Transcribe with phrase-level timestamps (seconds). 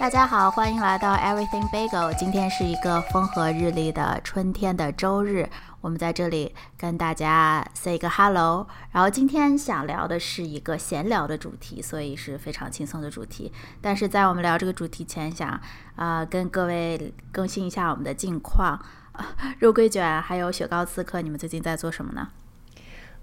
[0.00, 2.18] 大家好，欢迎来到 Everything Bagel。
[2.18, 5.46] 今天是一个风和日丽的春天的周日，
[5.82, 8.66] 我们在这里跟大家 say 个 hello。
[8.92, 13.52] 然后今天想聊的是一个闲聊的主题，所以是非常轻松的主题。
[13.82, 15.60] 但是在我们聊这个主题前，想
[15.96, 18.80] 啊、跟各位更新一下我们的近况。
[19.60, 22.26] 肉桂卷还有雪糕刺客，你们最近在做什么呢？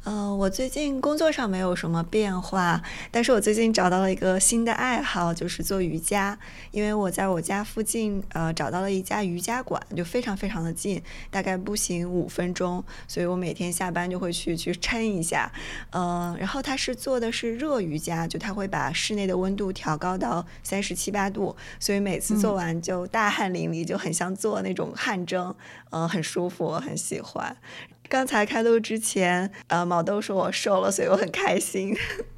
[0.07, 2.81] 呃，我最近工作上没有什么变化，
[3.11, 6.39] 但是我最近找到了一个新的爱好，就是做瑜伽。
[6.71, 15.51] 因为我在我家附近，呃，找到了一家瑜伽馆，就非常非常的近，大概步行五分钟，所以我每天下班就会去去撑一下。
[15.89, 25.53] 呃，然后它是做的是热瑜伽，就它会把室内的温度调高到三十七八度，所以每次做完就大汗淋漓，就很像做那种汗蒸，
[25.89, 27.57] 呃，很舒服，我很喜欢。
[28.09, 31.95] 刚才开录之前，呃，毛豆说我瘦了，所以我很开心。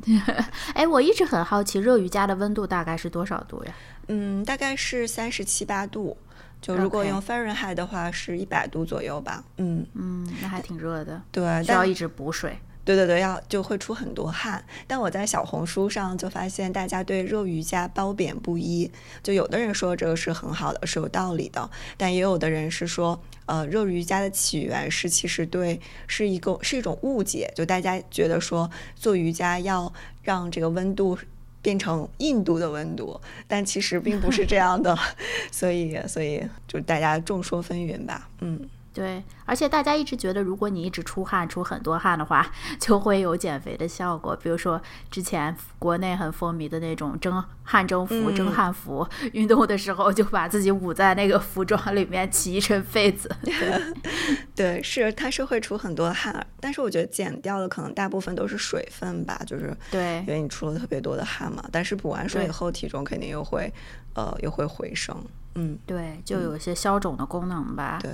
[0.73, 3.73] 哎，我一直很好奇，热瑜伽的温度大概是多少度呀？
[4.07, 6.17] 嗯，大概是三十七八度，
[6.61, 9.43] 就如果用 Fahrenheit 的话是一百度左右吧。
[9.57, 12.57] 嗯，嗯，那还挺热的，对，要一直补水。
[12.85, 14.63] 对对对，要就会出很多汗。
[14.87, 18.89] 但我在小红书上就发现，大家对热瑜伽褒贬不一。
[19.21, 31.17] 就有的人说这个是很好的，是有道理的，但也有的人是说，呃，热瑜伽的起源是其实对是一个是一种误解，就大家觉得说做瑜伽要让这个温度。
[31.61, 34.97] 变成印度的温度，但其实并不是这样的，
[35.51, 38.57] 所以所以就大家众说纷纭吧，嗯。
[38.99, 42.45] 对，而且大家一直觉得，如果你一直出汗、出很多汗的话，
[42.77, 44.35] 就会有减肥的效果。
[44.35, 53.33] 比如说之前国内很风靡的那种蒸汗蒸服、蒸嗯汗服，运动的时候就把自己捂在那个服装里面，起一身痱子。
[53.41, 53.81] 对，
[54.53, 61.63] 对，是它是会出很多汗，但是我觉得减掉的可能大部分都是水分吧，就是对因为你出了特别多的汗嘛。
[61.71, 63.73] 但是补完水以后，体重肯定又会
[64.13, 65.15] 呃又会回升。
[65.55, 67.99] 嗯，对，就有一些消肿的功能吧。
[68.01, 68.11] 对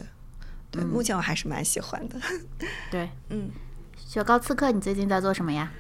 [0.72, 2.16] 对，目前我还是蛮喜欢的。
[2.92, 3.50] 对，嗯，
[3.96, 5.72] 雪糕刺客，你最近在做什么呀？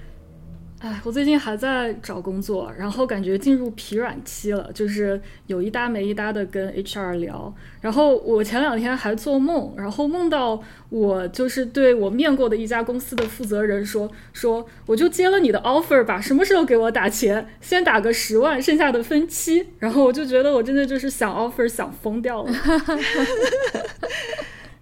[0.81, 7.51] 哎，我最近还在找工作，然后感觉进入疲软期了，就是有一搭没一搭的跟 HR 聊。
[7.79, 17.47] 然后我前两天还做梦，然后梦到我就是对我面过的一家公司的负责人说说，我就接了你的 offer 吧，什么时候给我打钱？
[17.61, 19.65] 先打个十万，剩下的分期。
[19.79, 22.51] 然后我就觉得我真的就是想 offer 想疯掉了。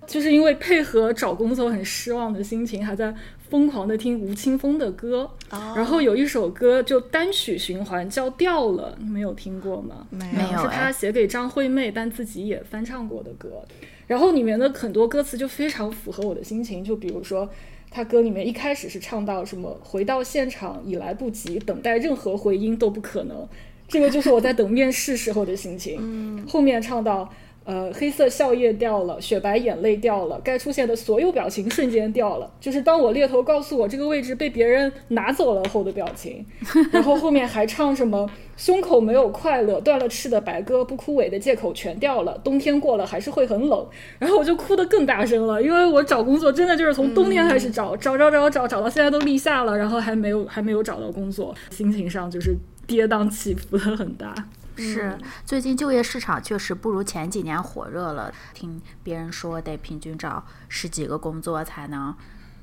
[0.08, 3.14] 就是因为配合找工作很失望的心情，还在
[3.50, 5.30] 疯狂的听吴青峰的歌。
[5.50, 10.08] 哦然后有一首歌就单曲循环叫《掉了》，你们有听过吗？
[10.10, 13.64] 没没有是哎他写给张惠妹，但自己也翻唱过的歌。
[14.08, 17.50] 然后里面的很多歌词就非常符合我的心情，就比如说。
[17.96, 23.48] 他歌里面一开始是唱到什么“回到现场已来不及，等待任何回音都不可能”，
[23.88, 26.00] 这个就是我在等面试时候的心情。
[26.02, 27.32] 嗯后面唱到，
[27.66, 36.46] 呃，黑色笑靥掉了，雪白眼泪掉了，该出现的所有表情瞬间掉了，就是当我猎头告诉我这个位置被别人拿走了后的表情。
[36.92, 43.88] 然后后面还唱什么，胸口没有快乐，断了翅的白鸽，不枯萎的借口全掉了，冬天过了还是会很冷。
[44.20, 52.54] 然后我就哭得更大声了，因为我找工作真的就是从冬天开始找，找找找找找到现在都立夏了，然后还没有还没有找到工作，心情上就是
[52.86, 54.36] 跌宕起伏的很大。
[54.76, 58.34] 是，最近就业市场确实不如前几年火热了。
[58.54, 62.16] 听别人说，得平均找十几个工作才能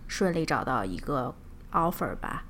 [0.09, 1.35] 顺利找到一个
[1.73, 2.45] offer 吧。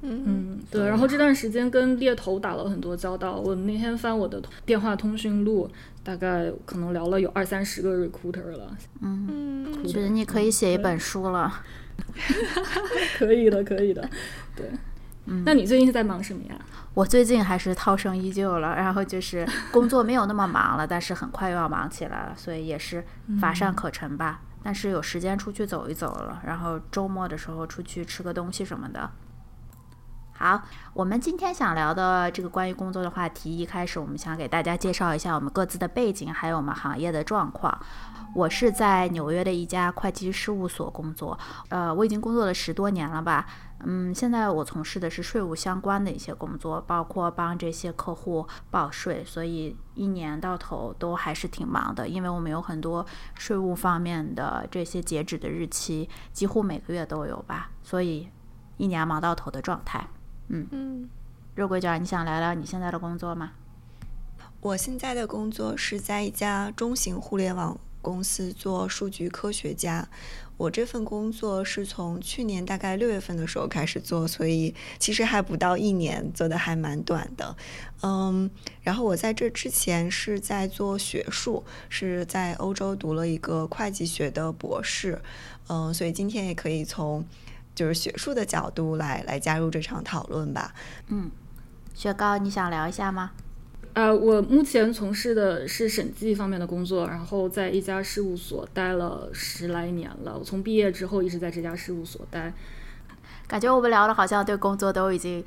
[0.00, 0.86] 嗯，对。
[0.86, 5.68] 然后这段时间跟猎头打了很多交道，我那天翻我的电话通讯录，
[6.04, 8.76] 大概可能聊了有二三十个 recruiter 了。
[9.00, 11.52] 嗯，觉得你可以写一本书了。
[13.18, 14.08] 可以的，可以的。
[14.54, 14.70] 对，
[15.26, 16.56] 嗯那你最近是在忙什么呀？
[16.98, 23.04] 我最近还是涛声依旧了，然后就是 工作没有那么忙了，但是很快又要忙起来了，所以也是
[23.40, 24.40] 乏善可陈吧。
[24.64, 29.08] 但是有时间出去走一走了，然后周末的时候出去吃个东西什么的。
[30.40, 30.62] 好，
[30.94, 37.76] 我们今天想聊的这个关于工作的话题，一开始我们想给大家介绍一下我们各自的背景，还有我们行业的状况。
[38.36, 41.36] 我是在纽约的一家会计事务所工作，
[41.70, 43.46] 呃，我已经工作了十多年了吧。
[43.80, 53.04] 嗯，现在我从事的是税务相关的一些工作，包括帮这些客户报税，所以一年到头都还是挺忙的，因为我们有很多
[53.34, 58.28] 税务方面的这些截止的日期，几乎每个月都有吧，所以
[58.76, 60.06] 一年忙到头的状态。
[60.48, 61.08] 嗯，
[61.54, 63.52] 肉桂卷，你想聊聊你现在的工作吗？
[64.60, 70.08] 我现在的工作是在一家中型互联网公司做数据科学家。
[70.56, 77.56] 我这份工作是从去年大概六月份的时候开始做，所以其实还不到一年，做的还蛮短的。
[78.02, 78.50] 嗯，
[78.82, 85.20] 然后我在这之前是在做学术，是在欧洲读了一个会计学的博士。
[85.68, 87.24] 嗯，所以今天也可以从
[87.78, 90.74] 就是学术的角度来来加入这场讨论吧。
[91.06, 91.30] 嗯，
[91.94, 93.30] 雪糕，你想聊一下吗？
[93.92, 100.36] 呃，我目前从事的是审计方面的工作，然后在一家事务所待了十来年了。
[100.36, 102.52] 我从毕业之后一直在这家事务所待。
[103.46, 105.42] 感觉我们聊的好像对工作都已经，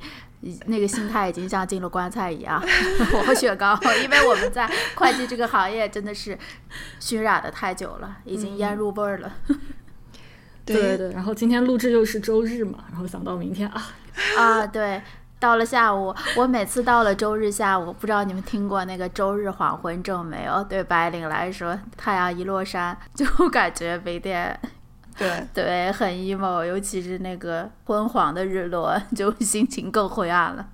[0.66, 2.60] 那个心态已经像进了棺材一样。
[3.14, 6.36] 我和雪糕，因为我们在会计这个行业真的是
[6.98, 9.32] 熏染的太久了，已经腌入味儿了。
[10.64, 11.12] 对对对。
[11.12, 13.82] 然后今天录制又是周日嘛，然后想到明天啊
[14.38, 15.00] 啊对。
[15.40, 20.62] 到了下午，我每次到了周日下午，不知道你们听过那个周日黄昏症没有？
[20.62, 24.56] 对白领来说，太阳一落山， 就感觉没电，
[25.18, 30.64] 对 对，很 emo，尤其是那个昏黄的日落，就心情更灰暗了。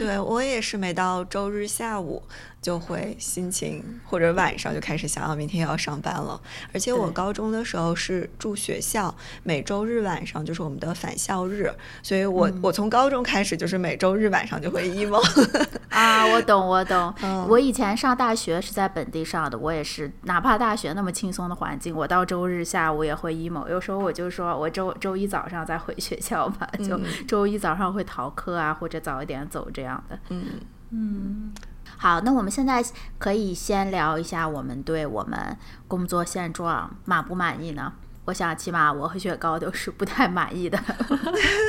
[0.00, 2.22] 对我也是，每到周日下午。
[2.62, 6.38] 就会心情或者晚上就开始想要明天要上班了，
[6.74, 15.18] 而且我高中的时候是住学校，每周日晚上就是我们的返校日，所以我我从高中开始就是每周日晚上就会 emo。
[15.88, 17.14] 啊，我懂我懂，
[17.48, 23.66] 我以前上大学是在本地上的，我也是，哪怕大学那么轻松的环境，我到周日下午也会 emo。
[23.70, 30.18] 有时候我就说我周周一早上再回学校吧，就周一早上会逃课啊，或者早一点走这样的。
[30.28, 30.60] 嗯
[30.90, 31.52] 嗯。
[31.96, 32.82] 好，那我们现在
[33.18, 35.56] 可以先聊一下我们对我们
[35.86, 37.92] 工作现状满不满意呢？
[38.26, 40.78] 我想起码我和雪糕都是不太满意的。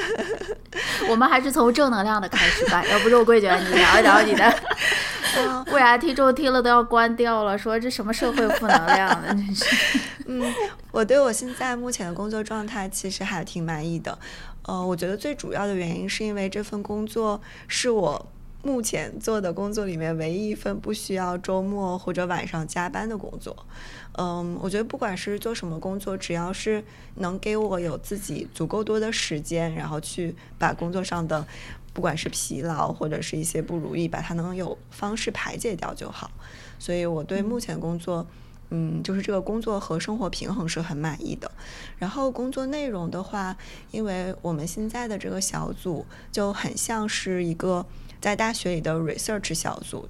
[1.09, 4.53] 我们还是从正能量的开始吧，要不肉桂卷你聊一聊你的，
[5.65, 9.29] 不然听众听了都要关掉了，说这什么社会负能量呢？
[9.29, 9.99] 真是。
[10.27, 10.53] 嗯，
[10.91, 14.17] 我对我现在目前的工作状态其实还挺满意的。
[14.63, 18.25] 呃，我觉得最主要的原因是因为这份工作是我。
[18.63, 23.65] 目前做的工作里面，唯一一份不需要周末或者晚上加班的工作。
[24.19, 26.83] 嗯，我觉得不管是做什么工作，只要是
[27.15, 31.43] 能给我有自己足够多的时间，然后去把工作上的
[31.91, 36.29] 不管是疲劳或者是一些不如意，把它能有方式排解掉就好。
[36.77, 38.27] 所以我对目前工作，
[39.03, 41.51] 就是这个工作和生活平衡是很满意的。
[41.97, 43.55] 然后工作内容的话，
[43.91, 47.85] 因为我们现在的这个小组就很像是一个。
[48.21, 50.07] 在大学里的 research 小组，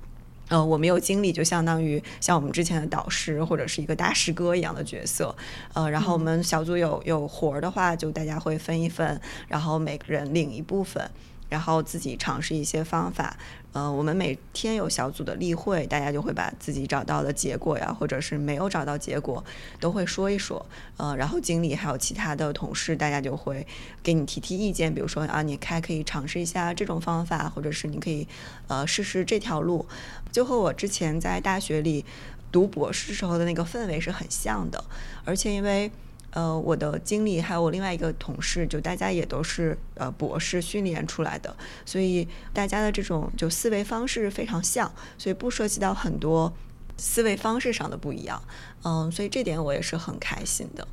[0.50, 5.34] 呃，我们有经理，就相当于像我们之前的导师或者是一个大师哥一样的角色，
[5.74, 9.18] 呃，然后我们小组有有活儿的话，就大家会分一分，
[9.48, 11.10] 然后每个人领一部分。
[11.52, 13.36] 然后自己尝试一些方法，
[13.74, 19.44] 呃，我们每天有小组的例会，大家就会把自己找到的结果呀，或者是没有找到结果，
[19.78, 20.66] 都会说一说，
[20.96, 23.68] 呃，然后经理还有其他的同事，大家就会
[24.02, 28.26] 给你提提意见，比如说啊，你还可以尝试一下这种方法，或者是你可以
[28.70, 29.86] 呃试试这条路，
[30.32, 32.06] 就和我之前在大学里
[32.50, 34.82] 读博士时候的那个氛围是很像的，
[35.26, 35.92] 而且因为。
[36.32, 41.54] 呃，我的经理还有我另外一个同事，就大家也都是呃博士训练出来的，
[41.86, 46.54] 所以大家的这种就思维方式非常像，所以不涉及到很多
[46.96, 48.42] 思维方式上的不一样，
[48.84, 50.88] 嗯，所以这点我也是很开心的，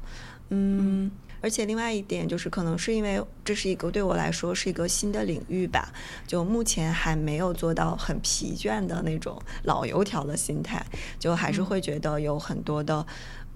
[0.49, 1.09] 嗯，
[1.41, 5.93] 而且另外一点就是，可能是因为这是一个对我来说是一个新的领域吧，
[6.27, 10.85] 就目前还没有做到很疲倦的那种老油条的心态，
[11.17, 13.07] 就还是会觉得有很多的。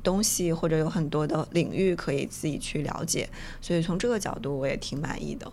[0.03, 3.29] 东西或者有很多的领域可以自己去了解，
[3.61, 5.51] 所以从这个角度我也挺满意的。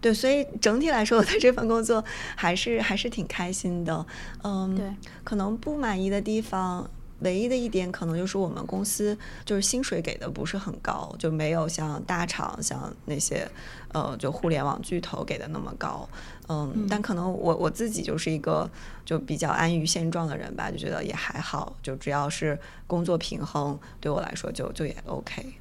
[0.00, 2.04] 对，所以整体来说，我对这份工作
[2.36, 4.06] 还是还是挺开心的。
[4.44, 4.84] 嗯，对，
[5.24, 6.88] 可能不满意的地方。
[7.20, 13.50] 唯一的一点可能就是我们公司就是薪水给的不是很高，就没有像大厂像那些
[13.92, 16.08] 呃就互联网巨头给的那么高。
[16.48, 18.70] 嗯，但可能我我自己就是一个
[19.04, 25.54] 就比较安于现状的人吧，就觉得也还好，就只要是工作平衡，对我来说就就也 OK。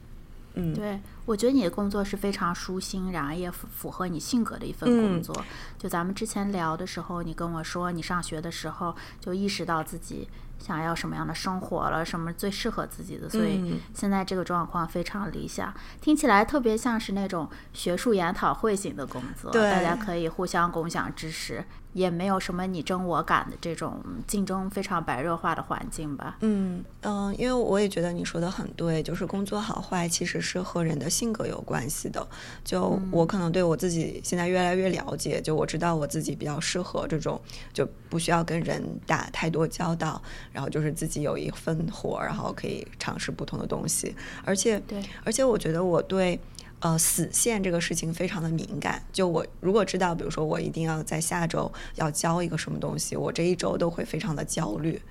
[0.57, 5.35] 嗯，对，我觉得你的工作是非常舒心，然后也符符合你性格的一份工作。
[5.77, 10.27] 就咱们之前聊的时候，你跟我说你上学的时候就意识到自己。
[10.59, 12.03] 想要什么样的生活了？
[12.03, 13.29] 什么最适合自己的？
[13.29, 21.63] 所以现在这个状况非常理想，听起来特别像是那种学术研讨会型的工作，大家可以互相共享知识。
[21.95, 26.35] 也没有什么你争我赶的这种竞争非常白热化的环境吧？
[26.41, 32.27] 嗯嗯，因为我也觉得你说的很对，就是工作好坏其实是和人的性格有关系的。
[32.65, 37.39] 就我可能对我自己现在越来越了解，就我知道我自己比较适合这种
[37.71, 40.21] 就不需要跟人打太多交道，
[40.51, 44.13] 然后就是自己有一份活，然后可以尝试不同的东西。
[44.43, 46.37] 而且，对，而且我觉得我对
[46.85, 49.01] 呃死线这个事情非常的敏感。
[49.11, 55.01] 就我如果知道，比如说我一定要在下周要交一个什么东西，我这一周都会非常的焦虑。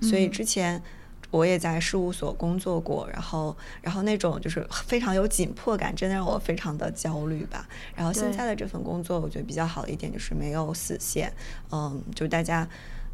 [0.00, 0.82] 所以之前。
[1.30, 7.68] 我也在事务所工作过，然后，然后那种就是非常有紧迫感，真的让我非常的焦虑吧。
[7.94, 11.30] 然后现在的这份工作，我觉得比较好的一点就是没有死线，
[11.70, 12.66] 嗯，就大家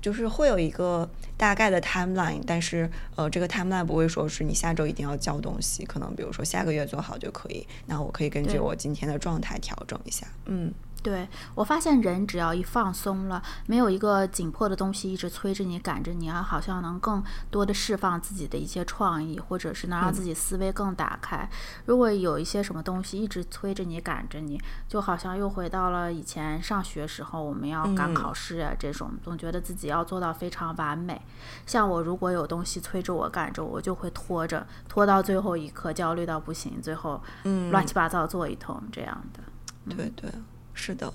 [0.05, 7.67] 就是会有一个大概的 timeline，但是呃，这个 timeline 不会说是你下周一定要交东西，可能比如说下个月做好就可以。
[7.87, 10.71] 那我可以根据我今天的状态调整一下，嗯。
[11.05, 21.47] 对我发现，人只要一放松了，没有一个紧迫的东西一直催着你、赶着你啊，好像能更多的释放自己的一些创意，或者是能让自己思维更打开。
[21.85, 24.59] 如果有一些什么东西一直催着你、赶着你，
[24.89, 31.21] 就好像又回到了以前上学时候，我们要赶考试啊，这种总觉得自己要做到非常完美。
[31.67, 37.23] 像我如果有东西催着我、赶着我，就会拖着，拖到最后一刻，焦虑到不行，最后
[37.71, 39.95] 乱七八糟做一通这样的。
[39.95, 40.31] 对对。
[40.75, 41.07] 是的，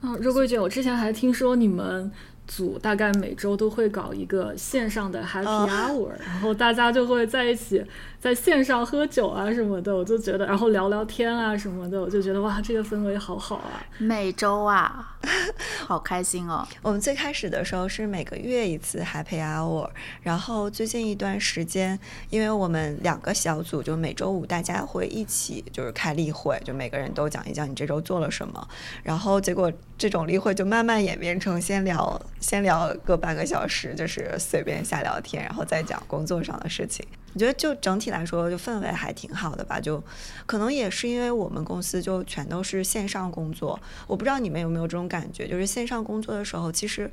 [0.00, 2.10] 啊，肉桂卷，我之前还听说你们。
[2.44, 7.82] 组大概每周都会搞一个线上的 Happy Hour，然后大家就会在一起
[8.22, 13.82] 在线上喝酒啊什么的，我就觉得，然后聊聊天啊什么的，我就觉得哇，这个氛围好好啊！
[13.98, 15.16] 每周啊，
[15.84, 16.64] 好开心哦！
[16.82, 21.98] 我们最开始的时候是每个月一次 Happy Hour，然后最近一段时间，
[22.30, 28.68] 因为我们两个小组就每周五大家会一起就是开例会，就每个人都讲一讲你这周做了什么，
[29.02, 32.22] 然后结果这种例会就慢慢演变成先聊。
[32.38, 37.04] 先聊个半个小时，就是随便瞎聊天，然后再讲工作上的事情。
[37.34, 39.80] 我觉得就整体来说，就氛围还挺好的吧。
[39.80, 40.02] 就
[40.46, 47.10] 可能也是因为我们公司就全都是线上工作，我不知道你们有没有这种感觉，就是线上工作的时候，其实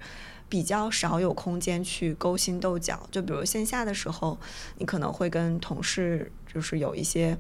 [0.48, 3.08] 比较少有空间去勾心斗角。
[3.12, 4.38] 就比如线下的时候，
[4.78, 7.38] 你可能会跟同事就是有一些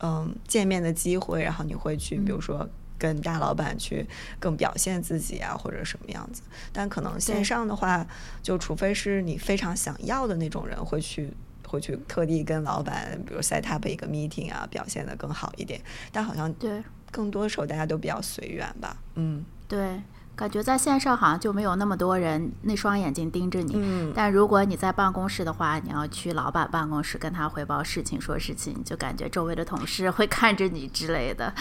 [0.00, 2.68] 嗯见面的机会，然后你会去，比如说。
[3.00, 4.04] 跟大老板去
[4.40, 6.42] 更表现自己啊，或者什么样子？
[6.72, 8.04] 但可能线上的话，
[8.42, 11.32] 就除非是你非常想要的那种人，会去
[11.68, 15.80] 会去特地跟老板，比如 set up 一个 meeting 啊，表现的更好一点。
[16.10, 16.82] 但好像对
[17.12, 18.96] 更多的时候大家都比较随缘吧。
[19.14, 20.00] 嗯，对。
[20.38, 31.52] 感觉在线上好像就没有那么多人那双眼睛盯着你，嗯，但如果你在办公室的话，你要去老板办公室跟他汇报事情、说事情，就感觉周围的同事会 看着你之类的，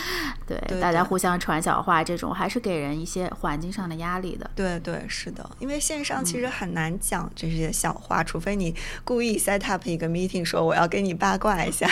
[0.45, 4.47] 对，大家互相传小话，这种还是给人一些环境上的压力的。
[4.53, 11.89] 对对，是的，因为线上其实很难讲这些小话，除非你故意 set up 一个 meeting 说我要跟你八卦一下。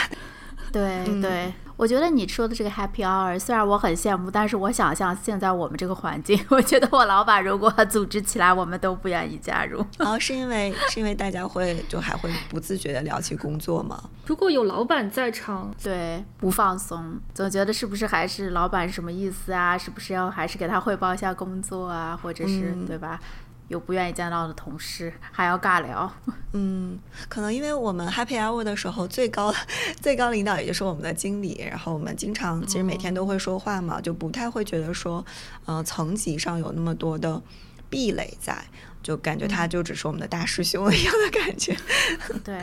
[0.72, 1.52] 对 对。
[1.78, 9.86] 我觉得你说的这个 Happy Hour，虽然我很羡慕，但是我想象现在我们这个环境，我觉得我老板如果组织起来，我们都不愿意加入。
[10.00, 14.02] 哦，是因为是因为大家会就还会不自觉的聊起工作吗？
[14.26, 19.78] 如果有老板在场，对，不放松，总觉得是不是还是老板什么意思啊？
[19.78, 22.18] 是不是要还是给他汇报一下工作啊？
[22.22, 23.20] 或者是对吧？
[23.68, 26.12] 有不愿意见到的同事，还要尬聊。
[26.54, 29.54] 嗯，可能因为我们 Happy Hour 的时候，最高
[30.02, 35.26] 最高领导也就是我们的经理，然后我们经常其实每天都会说话嘛，就不太会觉得说，
[35.66, 37.42] 呃，层级上有那么多的
[37.90, 38.64] 壁垒在，
[39.02, 41.76] 就感觉他就只是我们的大师兄一样的感觉。
[42.46, 42.58] 对，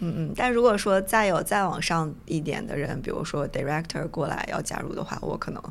[0.00, 0.32] 嗯嗯。
[0.34, 5.62] 但如果说再有再往上一点的人，比如说 Director 过来要加入的话，我可能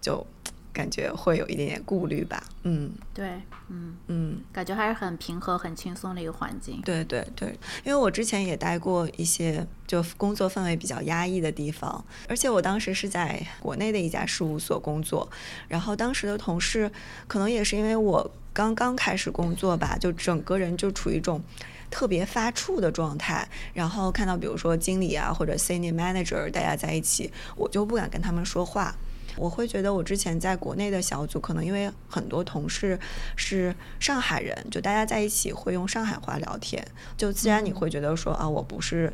[0.00, 0.26] 就。
[0.72, 3.96] 感觉会有一点点顾虑吧，嗯，对，嗯。
[4.06, 6.80] 嗯，感觉还是很平和、很轻松的一个环境。
[6.82, 7.48] 对对对，
[7.84, 15.30] 因为我之前也待过一些就工作氛围比较压抑的地方，而且我当时是在国内的一家事务所工作，
[15.68, 16.90] 然后当时的同事
[17.26, 21.42] 可能也是因为我刚刚开始工作吧，就整个人就处于一种
[21.90, 28.94] 特别发怵的状态，然后看到比如说经理啊或者 senior manager 大家在一起，我就不敢跟他们说话。
[29.36, 32.98] 我会觉得，我之前在国内的小组，可能因为很多同事
[33.36, 36.86] 是上海人，就大家在一起会用上海话聊天，
[37.16, 39.12] 就自然你会觉得说啊，我不是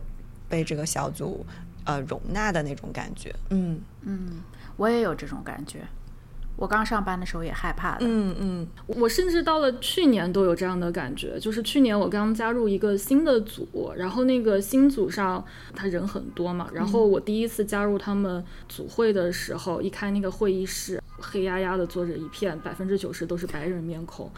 [0.48, 1.44] 被这个小组
[1.84, 3.34] 呃容纳的那种感觉。
[3.50, 4.40] 嗯嗯，
[4.76, 5.80] 我也有这种感觉。
[6.58, 15.42] 我刚上班的时候也害怕的，嗯嗯，我甚至到了去年都有这样的感觉，就是去年我刚加入一个新的组，然后那个新组上
[15.76, 24.28] 他人很多嘛，然后我第一次加入他们组会的时候，一开那个会议室，黑压压的坐着一片，百分之九十都是白人面孔，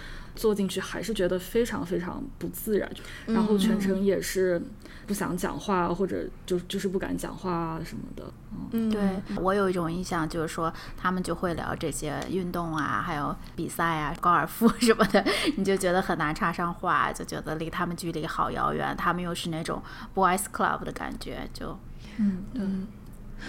[0.41, 2.91] 坐进去还是觉得非常非常不自然，
[3.27, 4.59] 然后全程也是
[5.07, 8.25] 不想讲话，或者就就是不敢讲话啊什么的。
[8.73, 9.01] 嗯，对
[9.37, 15.23] 我有一种印象，就是说他们就会聊这些运动啊，还有比赛啊、高尔夫什么的，
[15.59, 18.97] 你就觉得很难插上话，就觉得离他们距离好遥远。
[18.97, 19.83] 他们又是那种
[20.15, 21.79] boys club 的感觉，就
[22.17, 22.63] 嗯，对。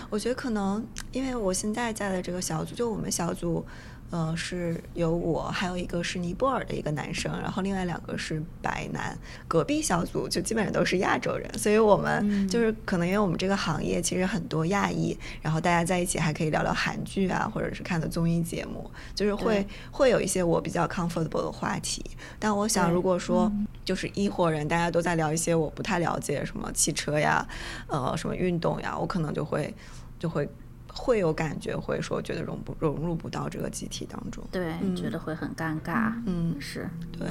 [0.09, 3.65] 我觉得可能因为我现在在的这个小组，就我们小组，
[4.11, 9.17] 呃，是有我，还有一个是尼泊尔的一个男生，然后另外两个是白男。
[9.47, 22.03] 隔壁小组就基本上都是亚洲人，所以我们就是可能因为我们这个行业其实很多亚裔，然后大家在一起还可以聊聊韩剧啊，或者是看的综艺节目，就是会会有一些我比较 comfortable 的话题。
[22.37, 23.49] 但我想，如果说
[23.85, 27.47] 就是一伙人，大家都在聊一些我不太了解，什么汽车呀，
[27.87, 29.73] 呃，什么运动呀，我可能就会
[30.19, 30.47] 就会
[30.93, 34.43] 会有感觉，会说觉得融不融入不到这个集体当中。
[34.51, 36.13] 对，觉得会很尴尬。
[36.25, 37.27] 嗯，是，对，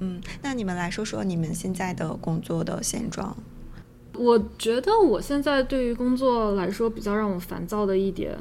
[0.00, 3.36] 嗯，那你们来说说你们现在的工作的现状。
[4.16, 8.38] 我觉得我现在对于工作来说比较让我烦躁的一点，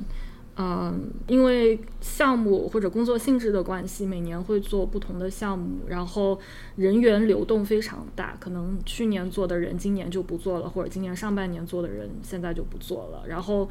[0.55, 6.39] 嗯，因为项目或者工作性质的关系，每年会做不同的项目，然后
[6.75, 13.67] 人员流动非常大，可能去年做的人今年就不做了，或者今年上半年做的人现在就不做了，然后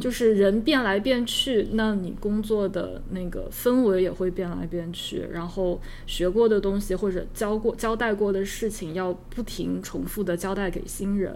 [0.00, 11.34] 就是人变来变去，那你工作的那个氛围也会变来变去，然后学过的东西或者教过交代过的事情要不停重复的交代给新人。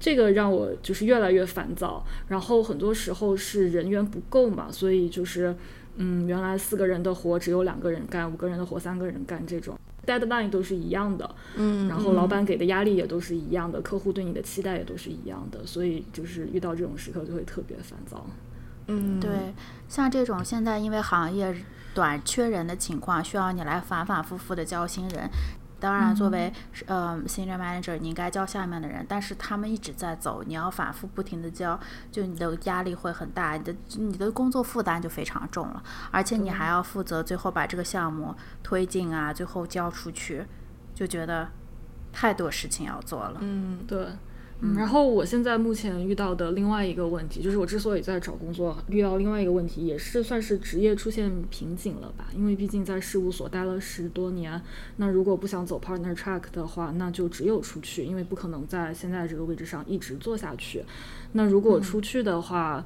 [0.00, 5.54] 这个让我就是越来越烦躁，然后很多时候是人员不够嘛，所以就是，
[5.96, 18.24] 嗯，原来四个人的活只有两个人干，五个人的活三个人干，这种 deadline 都是一样的，嗯然后老板给的压力也都是一样的，客户对你的期待也都是一样的，所以就是遇到这种时刻就会特别烦躁。
[18.86, 19.30] 嗯，对，
[19.86, 21.54] 像这种现在因为行业
[21.94, 25.28] 短缺人的情况，需要你来反反复复的教新人。
[25.80, 26.52] 当然，作为
[26.86, 31.80] 呃 senior manager，你应该教下面的人，但是他们一直在走，你要反复不停的教，
[32.12, 40.44] 就你的压力会很大，你的你的工作负担就非常重了，而且你还要负责最后把这个项目推进啊，最后交出去，
[40.94, 41.48] 就觉得
[42.12, 43.38] 太多事情要做了。
[43.40, 44.06] 嗯对，
[44.62, 52.26] 嗯，然后我现在目前遇到的另外一个问题，就是我之所以在找工作，遇到另外一个问题，也是算是职业出现瓶颈了吧？
[52.36, 54.60] 因为毕竟在事务所待了十多年，
[54.96, 60.84] 那如果不想走 partner track 的话，那就只有出去，因为不可能在现在这个位置上一直做下去。
[61.32, 62.84] 那如果出去的话，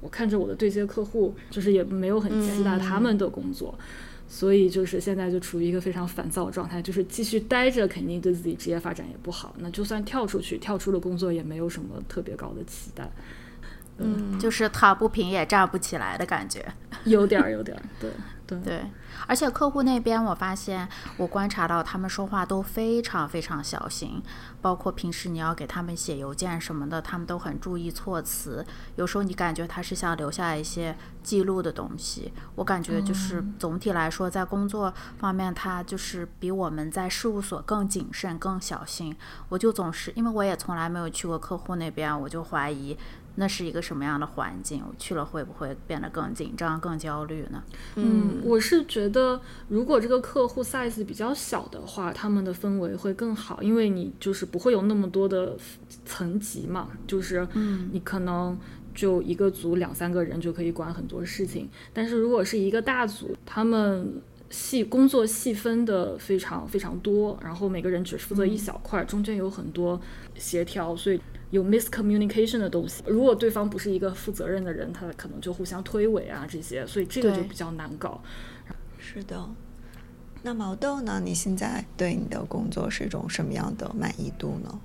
[0.00, 3.78] 我看着我的对接客户，就是也没有很期待他们的工作。
[4.26, 9.54] 所以就是现在就处于一个非常烦躁的状态，就是继续待着肯定对自己职业发展也不好。
[9.58, 13.08] 那就算跳出去，跳出了工作也没有什么特别高的期待，
[13.98, 16.64] 嗯，就是躺不平也站不起来的感觉。
[17.04, 18.10] 有点儿有点儿，对
[18.46, 18.80] 对对，
[19.26, 24.22] 而且客户那边我发现，我观察到他们说话都非常非常小心，
[24.60, 28.64] 包括平时你要给他们写邮件什么的，他们都很注意措辞。
[28.96, 32.32] 有时候你感觉他是想留下一些记录的东西。
[32.54, 39.16] 我感觉就是总体来说，在工作方面，他就是比我们在事务所更谨慎、更小心。
[39.48, 42.96] 我就总是因为我也从来没有去过客户那边，我就怀疑。
[43.36, 44.82] 那是一个什么样的环境？
[44.86, 47.62] 我去了会不会变得更紧张、更焦虑呢？
[47.96, 55.56] 嗯，我是觉得，如果这个客户 size 比较小的话，他们的氛围会更好，因为你就是不会有那么多的
[56.04, 57.46] 层级嘛，就是
[57.90, 58.56] 你可能
[58.94, 61.68] 就一个组两三个人就可以管很多事情。
[61.92, 70.00] 但是如果是一个大组，他们细工作细分的非常非常多，然后每个人只负责一小块，中间有很多
[70.36, 71.20] 协调，所以。
[71.54, 78.20] 有 miscommunication 的东西，如果对方不是一个负责任的人，他可能就互相推诿啊这些，所以这个就比较难搞。
[78.98, 79.48] 是的。
[80.42, 81.20] 那毛豆呢？
[81.24, 84.80] 你现在对你的工作是一种什么样的满意度呢？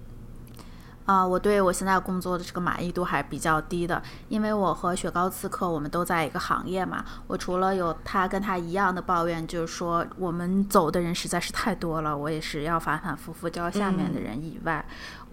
[1.06, 7.04] 啊、我对我现在工作的这个满意度还比较低的，因为我和雪糕刺客我们都在一个行业嘛。
[7.26, 14.86] 我除了有他跟他一样的抱怨，就是说我们走的人实在是太多了，我也是要反反复复教下面的人以外，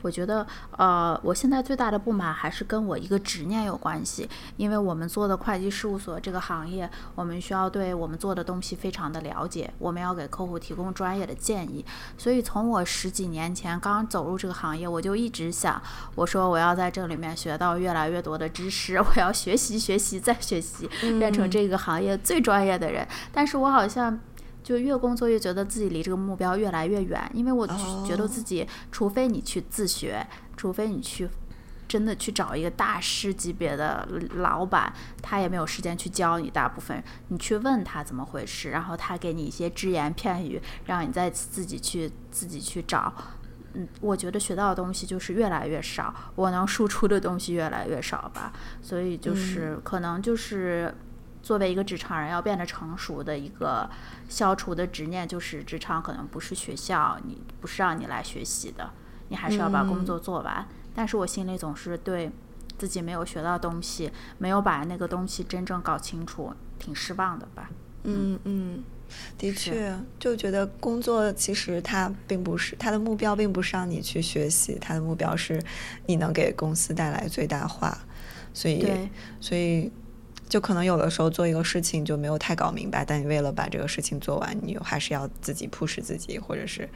[0.03, 11.85] 我觉得呃，我现在最大的不满还是跟我一个执念有关系，因为我们做的会计事务所这个行业，我们需要对我们做的东西非常的了解，我们要给客户提供专业的建议，
[12.17, 15.81] 所以从我十几年前刚走入这个行业，我就一直想，
[16.15, 23.07] 我说我要在这里面学到越来越多的知识，我要学习学习再学习，变成这个行业最专业的人。
[23.33, 24.19] 但是我好像
[24.66, 30.26] 就越工作越觉得自己离这个目标越来越远，因为我哦觉得自己，除非你去自学，
[30.57, 31.29] 除非你去
[31.87, 34.05] 真的去找一个大师级别的
[34.38, 36.50] 老板，他也没有时间去教你。
[36.50, 43.14] 大部分你去问他怎么回事，然后他给你一些只言片语，让你再自己去自己去找。
[43.74, 48.52] 嗯，我觉得学到的东西就是越来越少，我能输出的东西越来越少吧。
[48.83, 50.92] 所以就是可能就是
[51.47, 53.89] 作为一个职场人要变得成熟的一个
[54.29, 58.91] 消除的执念，就是职场可能不是学校，你不是让你来学习的，
[59.29, 60.67] 你还是要把工作做完。
[60.93, 62.33] 但是我心里总是对
[62.77, 67.71] 自己没有学到东西，没有把那个东西真正搞清楚，挺失望的吧。
[68.03, 68.83] 嗯嗯，
[69.39, 75.63] 的确，就觉得工作其实它并不是它的目标，并不是让你去学习，它的目标是
[76.07, 77.97] 你能给公司带来最大化。
[78.53, 79.93] 所以，所以
[80.49, 86.89] 就可能有的时候做一个事情就没有太搞明白，但你为了把这个事情做完，你还是要自己 push 自己，或者是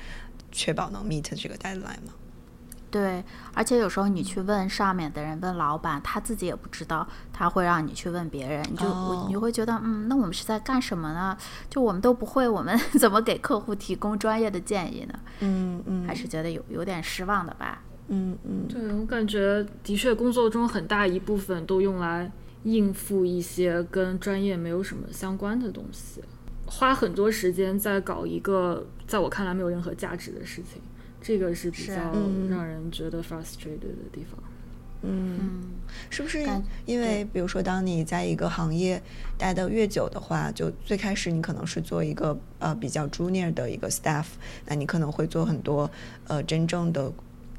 [0.52, 2.14] 确保能 meet 这个 deadline 嘛。
[2.90, 3.22] 对，
[3.54, 11.38] 而且有时候你去问上面的人，问老板，他自己也不知道，他会让你去问别人，你就你会觉得，嗯，那我们是在干什么呢？
[11.68, 15.14] 就我们都不会，我们怎么给客户提供专业的建议呢？
[15.38, 17.80] 嗯嗯，还是觉得有有点失望的吧。
[18.08, 22.28] 嗯嗯，对我感觉的确，工作中很大一部分都用来
[22.64, 26.20] 应付一些跟专业没有什么相关的东西，
[26.66, 30.80] 花很多时间在搞一个在我看来没有任何价值的事情。
[31.22, 32.14] 这个是比较
[32.48, 34.42] 让人觉得 frustrated 的地方。
[35.02, 35.62] 嗯，
[36.10, 36.42] 是不是
[36.84, 39.02] 因为，比如说，当你在一个行业
[39.38, 44.26] 待的越久的话，就最开始你可能是做一个呃比较 junior 的一个 staff，
[44.66, 45.90] 那你可能会做很多
[46.26, 47.10] 呃真正的，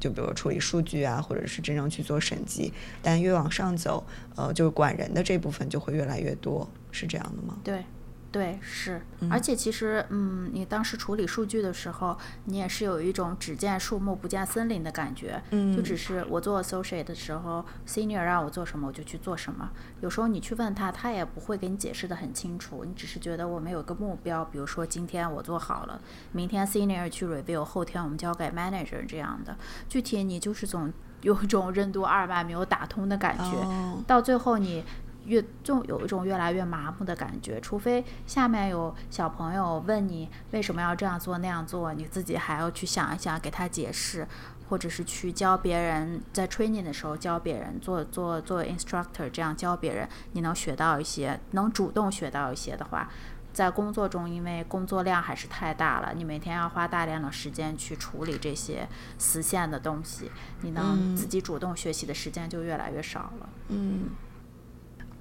[0.02, 2.72] 就比如处理数据啊，或者是真正去做审计。
[3.00, 7.56] 但越往上走，呃，就是管人的这部分就会越来越多，是这样的吗？
[7.62, 7.84] 对。
[8.32, 12.16] 对，是，而且其实，嗯，你当时处理数据的时候，
[12.46, 19.70] 你也是有一种只见树木不见森林的感觉，嗯，就只是我做 associate 的时候，senior 让我做什么我就去做什么。
[20.00, 26.00] 有时候你去问他，他也不会给你解释的很清楚，你只是觉得我们有个目标，比如说今天我做好了，
[26.32, 29.54] 明天 senior 去 review，后天我们交给 manager 这样的。
[29.90, 30.90] 具体你就是总
[31.20, 34.82] 有一种任督二脉没有打通的感觉，到最后你。
[35.26, 44.26] 越就有一种越来越麻木的感觉，除非下面有小朋友问你为什么要这样做那样做，你自己还要去想一想给他解释，
[44.68, 53.08] 或者是去教别人在 training 的时候教别人做做做 instructor 这样教别人，你能学到一些，能主动学到一些的话，
[53.52, 60.30] 在工作中因为工作量还是太大了，你每天要花大量的时间去处理这些实现的东西，
[60.62, 63.48] 你能自己主动学习的时间就越来越少了。
[63.68, 64.10] 嗯。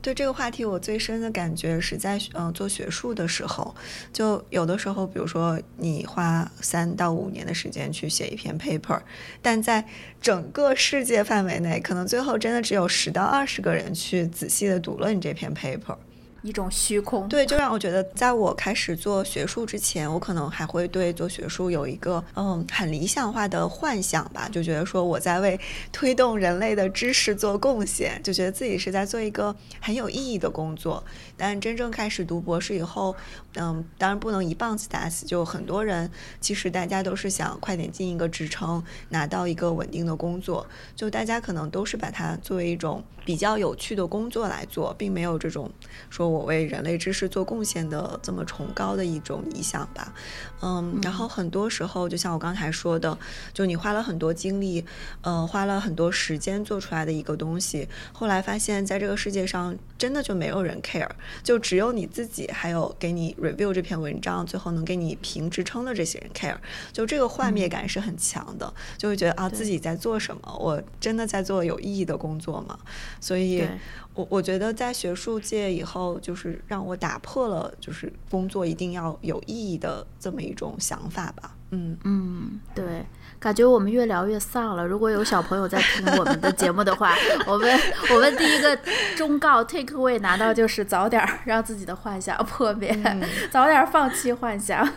[0.01, 3.73] 对这个话题，我最深的感觉是在嗯做学术的时候，
[4.11, 8.99] 就有的时候，比如说你花三到五年的时间去写一篇 paper，
[9.41, 9.85] 但在
[10.19, 15.95] 整个世界范围内，可能最后真的只有十到二十个人去仔细的读了你这篇 paper。
[16.41, 25.59] 一种虚空，对，就让我觉得，在我开始做学术之前，我可能还会对做学术有一个嗯很理想化的幻想吧，就觉得说我在为
[25.91, 31.03] 推动人类的知识做贡献，就觉得自己是在做一个很有意义的工作。
[31.37, 33.15] 但真正开始读博士以后，
[33.55, 36.09] 嗯，当然不能一棒子打死，就很多人
[36.39, 45.69] 其实大家都是想快点进一个职称，拿到一个稳定的工作，就大家可能都是把它作为一种比较有趣的工作来做，并没有这种
[46.09, 46.31] 说。
[46.31, 50.13] 我为人类知识做贡献的这么崇高的一种理想吧，
[50.61, 53.17] 嗯，然后很多时候，就像我刚才说的，
[53.53, 54.85] 就你花了很多精力，
[55.23, 61.09] 呃，花了很多时间做出来的一个东西，后来发现在这个世界上真的就没有人 care，
[61.43, 66.57] 就只有你自己，还有给你 review 这篇文章，最后能给你评职称的这些人 care，
[66.93, 70.57] 就这个幻灭感是很强的，就会觉得啊，自己在做什么？
[70.59, 72.77] 我真的在做有意义的工作吗？
[73.19, 73.67] 所以。
[74.13, 81.55] 我我觉得在学术界以后，就是让我打破了就是工作一定要有意义的这么一种想法吧。
[81.69, 83.05] 嗯嗯，对，
[83.41, 84.85] 感觉我们越聊越丧了。
[84.85, 87.15] 如果有小朋友在听我们的节目的话，
[87.47, 87.79] 我们
[88.13, 88.77] 我们第一个
[89.17, 92.95] 忠告 take away 拿到就是早点让自己的幻想破灭，
[93.49, 94.87] 早点放弃幻想。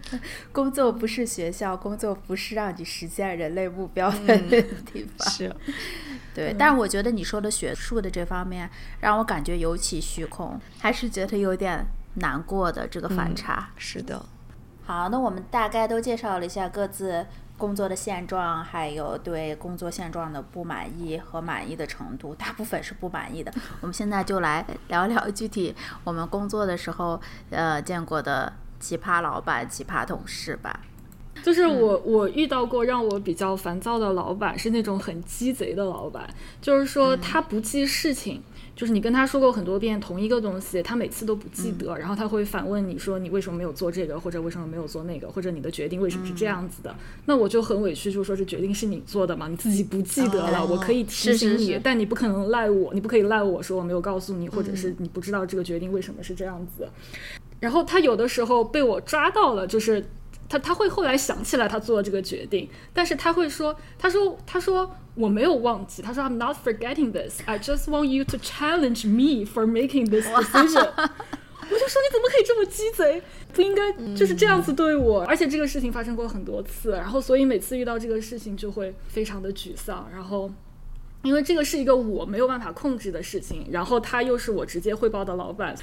[0.50, 4.38] 工作不是学校，工作不是让你实现人类目标的
[4.90, 5.30] 地方。
[5.30, 5.54] 是。
[6.34, 11.84] 对，但是我觉得你说的学术的这方面让我感觉尤其虚空，还是觉得有点
[12.14, 13.68] 难过的这个反差。
[13.76, 14.24] 是的。
[14.86, 17.24] 好，那我们大概都介绍了一下各自
[17.60, 23.52] 工作的现状，还有对工作现状的不满意和满意的程度，大部分是不满意的。
[23.82, 27.20] 我们现在就来聊聊具体我们工作的时候
[27.50, 30.80] 呃见过的奇葩老板、奇葩同事吧。
[31.42, 36.28] 就是我我遇到过让我比较烦躁的老板，是那种很鸡贼的老板，
[36.60, 38.42] 就是说他不记事情。
[38.80, 46.96] 就是你跟他说过很多遍同一个东西，他每次都不记得，然后他会反问你说你为什么没有做这个，或者为什么没有做那个，或者你的决定为什么是这样子的？
[47.26, 56.88] 那我就很委屈，就说这决定是你做的嘛，你自己不记得了，我可以提醒你，但你不可能赖我，你不可以赖我说我没有告诉你，或者是你不知道这个决定为什么是这样子。
[57.58, 60.02] 然后他有的时候被我抓到了，就是。
[60.50, 70.90] 他他会后来想起来他做了这个决定，但是他会说，他说他说我没有忘记，他说 I'm not forgetting this, I just want you to challenge me for making this decision。
[71.72, 80.50] 我就说你怎么可以这么鸡贼，不应该就是这样子对我，而且这个事情发生过很多次，然后所以每次遇到这个事情就会非常的沮丧，然后
[81.22, 85.76] 因为这个是一个我没有办法控制的事情，然后他又是我直接汇报的老板。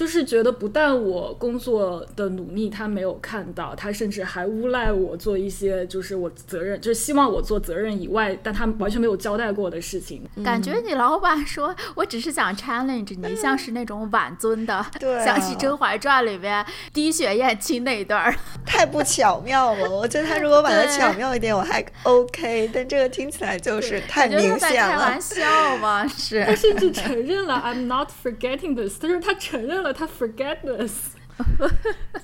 [0.00, 10.22] 就是觉得不但我工作的努力他没有看到，他甚至还诬赖我做一些就是我责任，就是希望我做责任以外，但他完全没有交代过的事情。
[10.42, 18.34] 感觉你老板说我只是想 challenge 你，像是那种晚尊的， 对想起《甄嬛传》里边滴血验亲那一段，
[18.64, 19.90] 太不巧妙了。
[19.90, 24.92] 我觉得他如果把它巧妙一点，我还 OK，但这个听起来就是太明显了。
[24.92, 26.08] 开玩笑吗？
[26.08, 26.42] 是。
[26.46, 29.89] 他甚至承认了 I'm not forgetting this，他说他承认。
[29.92, 30.92] 他 forgetness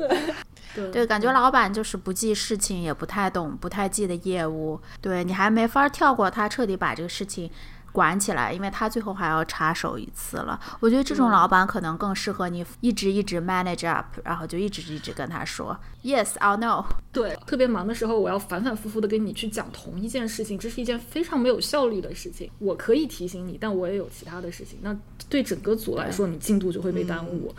[0.75, 4.79] 对对，感觉老板就是不记事情，也不太懂，不太记得业务。
[5.01, 7.51] 对你还没法跳过他，彻底把这个事情
[7.97, 10.61] 管起来，因为他最后还要插手一次了。
[10.81, 16.85] 我觉得这种老板可能更适合你一直一直 manage up，然后就一直一直跟他说 yes or no。
[17.11, 22.51] 对，特别忙的时候，我要反反复复的跟你去讲同一件事情，这是一件非常没有效率的事情。
[22.59, 24.79] 我可以提醒你，但我也有其他的事情。
[24.83, 24.95] 那
[25.31, 27.55] 对整个组来说，你进度就会被耽误，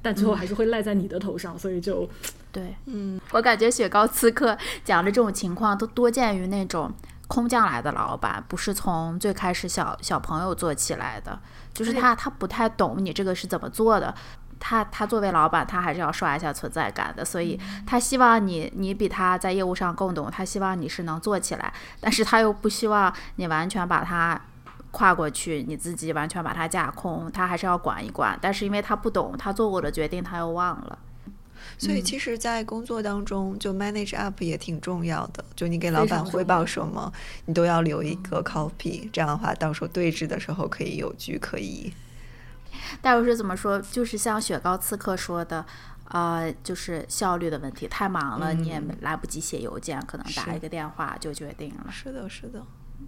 [0.00, 2.08] 但最后还是会赖在你的头上，所以就，
[2.50, 6.90] 对，嗯，我感觉雪糕刺客讲的这种情况都多见于那种
[7.28, 11.38] 空降来的老板，不是从最开始小小朋友做起来的，
[11.74, 14.14] 就是他他不太懂你这个是怎么做的，
[14.58, 24.40] 他他作为老板，他还是要刷一下存在感的，所以他希望你你比他在业务上更懂，他希望你是能做起来，但是他又不希望你完全把他。
[24.92, 28.38] 跨过去，你自己完全把他架空，他还是要管一管。
[28.40, 30.98] 但是因为他不懂，他做过的决定他又忘了。
[31.78, 35.44] 所以其实，在工作当中，就 manage up 也挺重要的。
[35.54, 37.12] 就你给老板汇报什么，
[37.44, 41.92] 你都要留一个 copy，这样的话，到时候对峙的时候可以有据可依。
[43.00, 43.80] 戴老师怎么说？
[43.80, 45.64] 就是像雪糕刺客说的，
[46.08, 51.86] 呃，就是效率的问题，太忙了，你也来不及写邮件，可能打一个电话就决定了。
[51.90, 52.62] 是的，是的。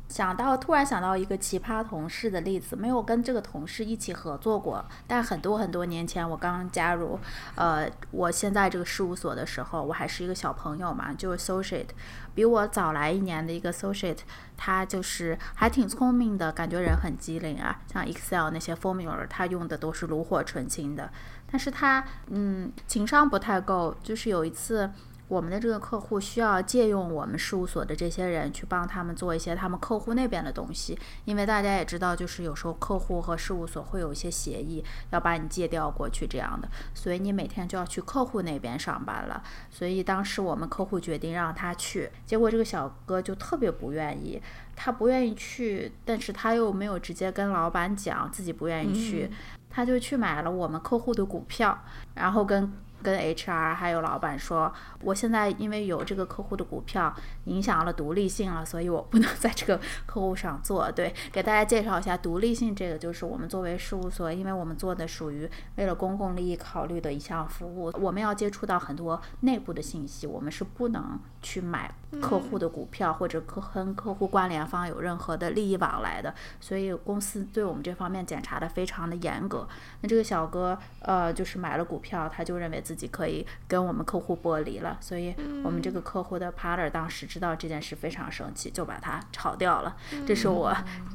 [0.08, 7.18] 想到，突然想到一个奇葩同事的例子，没有跟这个同事一起合作过，但很多很多年前我刚加入，
[7.54, 11.88] 呃，我现在这个事务所的时候，我还是一个小朋友嘛，就是 associate，
[12.34, 14.20] 比我早来一年的一个 associate，
[14.56, 21.10] 他就是还挺聪明的，感觉人很机灵啊，像 Excel 那些 formula，他用的都是炉火纯青的，
[21.50, 24.90] 但是他嗯情商不太够，就是有一次。
[25.28, 39.42] 我们的这个客户需要借用我们事务所的这些人去帮他们做一些他们客户那边的东西，因为大家也知道，就是有时候客户和事务所会有一些协议，要把你借调过去这样的，所以你每天就要去客户那边上班了。
[39.70, 44.40] 所以当时我们客户决定让他去，结果这个小哥就特别不愿意，
[44.74, 49.30] 他不愿意去，但是他又没有直接跟老板讲自己不愿意去，
[49.68, 51.78] 他就去买了我们客户的股票，
[52.14, 52.72] 然后跟。
[53.02, 60.90] 跟 HR 还有老板说，我现在因为有这个客户的股票，影响了独立性了，所以我不能在这个客户上做。
[60.90, 79.68] 对，给大家介绍一下独立性，这个就是我们作为事务所，因为我们做的属于为了公共利益考虑的一项服务，我们要接触到很多内部的信息，我们是不能去买客户的股票或者客跟客户关联方有任何的利益往来的，所以公司对我们这方面检查的非常的严格。
[80.00, 82.78] 那这个小哥，呃，就是买了股票，他就认为。
[82.88, 89.96] 自己可以跟我们客户剥离了，所以我们这个客户的 partner 当时知道这件事非常生气，就把他炒掉了。
[90.24, 90.74] 这是我，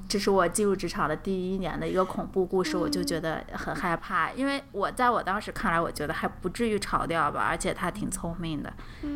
[0.10, 8.72] 这是我进入职场的第一年的一个恐怖故事，我就觉得很害怕，因为我在我当时看来，我觉得还不至于炒掉吧，而且他挺聪明的。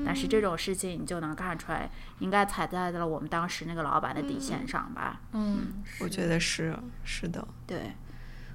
[0.05, 5.21] 但是这种事情你就能看出来，应该踩在了我们当时那个老板的底线上吧？
[5.33, 7.93] 嗯，我觉得是是的，对，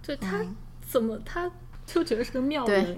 [0.02, 0.44] 就他
[0.84, 1.50] 怎么他
[1.86, 2.96] 就觉得是个妙人。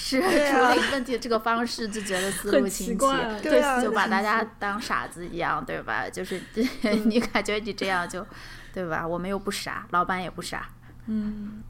[0.00, 2.94] 是出了问题这个方式就觉得思路清晰，
[3.42, 6.08] 对，就把大家当傻子一样，对吧？
[6.08, 6.40] 就是
[7.06, 8.24] 你感觉你这样就，
[8.72, 9.04] 对吧？
[9.04, 10.68] 我们又不傻，老板也不傻，
[11.06, 11.64] 嗯，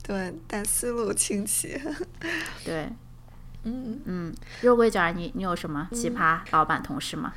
[0.00, 1.76] 对，但思路清晰，
[2.64, 2.88] 对，
[3.64, 7.32] 嗯嗯，肉桂卷，你你有什么奇葩老板同事吗？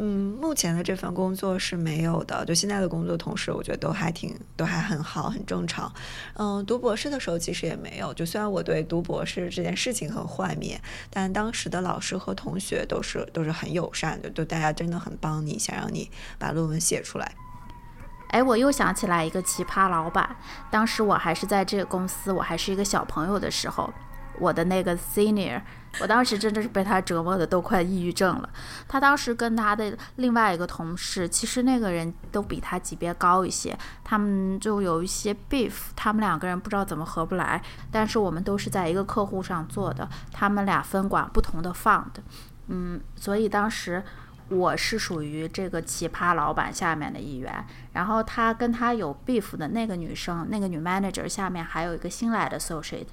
[0.00, 2.44] 嗯，目前的这份工作是没有的。
[2.44, 5.92] 就现在的工作同事，我觉得都还挺，都还很好，很正常。
[6.34, 8.14] 嗯，读博士的时候其实也没有。
[8.14, 17.32] 就虽然我对读博士这件事情很幻灭，但当时的老师和同学都是都是很友善的，就大家真的很帮你，想让你把论文写出来。
[18.28, 20.36] 哎，我又想起来一个奇葩老板。
[20.70, 23.92] 当时我还是在这个公司，我还是一个小朋友的时候，
[24.40, 25.60] 我的那个 senior，
[26.00, 28.48] 我当时真的是被他折磨的都快抑郁症了。
[28.86, 37.62] 他当时跟他的另外一个同事，其实那个人都比他级别高一些，他们就有一些 beef，他们两个人不知道怎么合不来。
[37.90, 42.04] 但是我们都是在一个客户上做的，他们俩分管不同的 fund，
[42.68, 44.02] 嗯，所以当时。
[44.50, 53.08] 我是属于这个奇葩老板下面的一员，然后他跟他有 beef 的那个女生，那个女 manager 下面还有一个新来的 associate，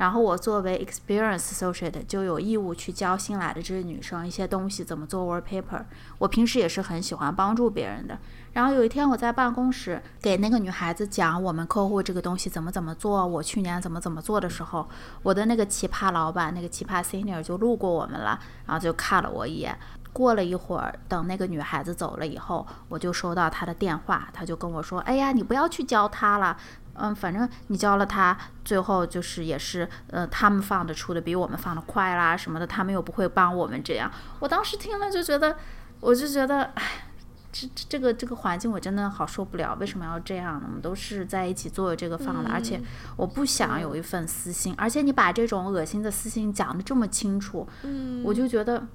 [0.00, 5.84] 然后我作为 experience associate 就有义务去教新来的这些女生一些东西，怎么做 word paper。
[6.16, 8.18] 我平时也是很喜欢帮助别人的。
[8.54, 14.88] 然后有一天我在办公室给那个女孩子讲我们客户这个东西怎么怎么做，我去年怎么怎么做的时候，
[15.22, 19.78] 我的那个奇葩老板，那个奇葩 senior 就路过我们了，然后就看了我一眼。
[20.12, 26.56] 过了一会儿，等那个女孩子走了以后，我就收到她的电话，她就跟我说：“哎呀，你不要去教她了，
[26.94, 35.56] 嗯，反正你教了他，最后就是也是，呃，他们放的出的比我们放的快啦什么的，他们又不会帮我们这样。”我当时听了就觉得，
[36.00, 37.04] 我就觉得，哎，
[37.52, 40.66] 这这个这个环境我真的好受不了，为什么要这样呢？
[40.66, 42.80] 我们都是在一起做这个放的，而且
[43.16, 48.86] 我不想有一份私心，而且你把这种恶心的私心讲的这么清楚，嗯，我就觉得。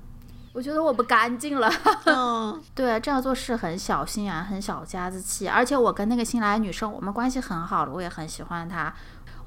[0.56, 1.70] 我觉得我不干净了，
[2.06, 5.50] 嗯， 对，这样做事很小心眼，很小家子气。
[5.50, 8.94] 而且我跟那个新来的女生，我们关系很好的，我也很喜欢她。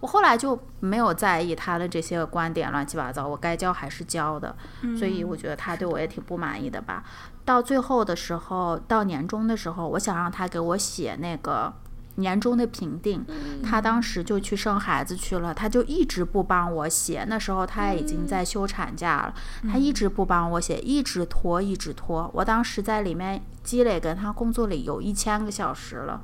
[0.00, 4.54] 我后来就没有在意她的这些观点，乱七八糟，我该教还是教的。
[4.98, 7.02] 所以我觉得她对我也挺不满意的吧。
[7.42, 11.72] 到最后的时候，到年终的时候，我想让她给我写那个。
[12.18, 13.24] 年终的评定，
[13.62, 17.24] 他当时就去生孩子去了，他就一直不帮我写。
[17.28, 19.34] 那时候他已经在休产假了，
[19.70, 22.30] 他一直不帮我写，一直拖，一直拖。
[22.34, 26.20] 我当时在里面积累跟他工作里有一千个小时了。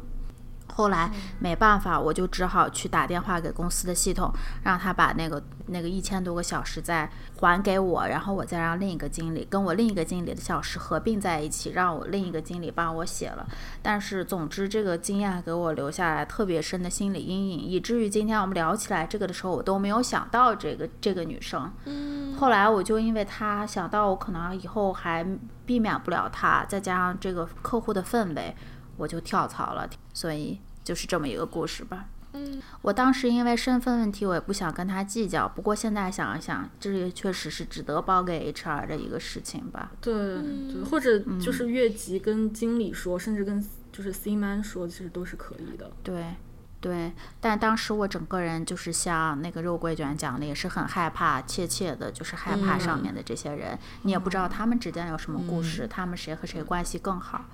[0.73, 4.33] 后来没办法，我就只好去打电话给公司的系统，
[4.65, 13.47] 让他把那个那个一千多个小时再还给我，然后我再让另一个经理跟我另一个经理的小时合并在一起，让我另一个经理帮我写了。
[13.83, 21.73] 但是总之这个经验给我留下来特别深的心理阴影，以至于今天我们聊起来这个的时候，我都没有想到这个这个女生。
[21.85, 25.25] 嗯，后来我就因为她想到我可能以后还
[25.65, 28.57] 避免不了她，再加上这个客户的氛围。
[28.97, 32.07] 我就跳槽了，所以就是这么一个故事吧。
[32.37, 35.49] 嗯，我当时因为身份问题，我也不想跟他计较。
[35.49, 39.93] 不过现在想一想，这也确实是值得报给 HR 的一个事情吧。
[40.01, 45.93] 对，对，或者就是越级跟经理说，甚至跟就是 C man 说，其实都是可以的。
[46.03, 46.35] 对，
[46.81, 47.13] 对。
[47.41, 53.79] 但当时我整个人就是像那个肉桂卷讲的，也是很害怕，怯怯的，就是害怕上面的这些人。
[54.03, 57.45] 你也不知道他们之间有什么故事，他们谁和谁关系更好。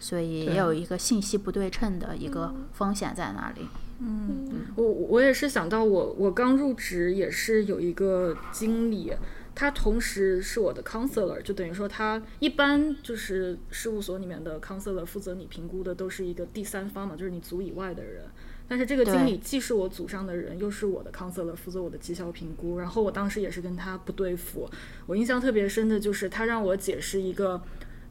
[0.00, 3.66] 所以也有一个信息不对称的一个风险在那里。
[4.00, 9.12] 嗯，我我也是想到我我刚入职也是有一个经理，
[9.56, 18.22] 他同时是我的 counselor，就等于说他一般就是事务所里面的 counselor 负责你评估的都是一个第三方嘛，就是你组以外的人。
[18.68, 22.78] 但是这个经理既是我组上的人，又是我的 counselor，负责我的绩效评估。
[22.78, 24.70] 然后我当时也是跟他不对付，
[25.06, 27.60] 我印象特别深的就是他让我解释一个。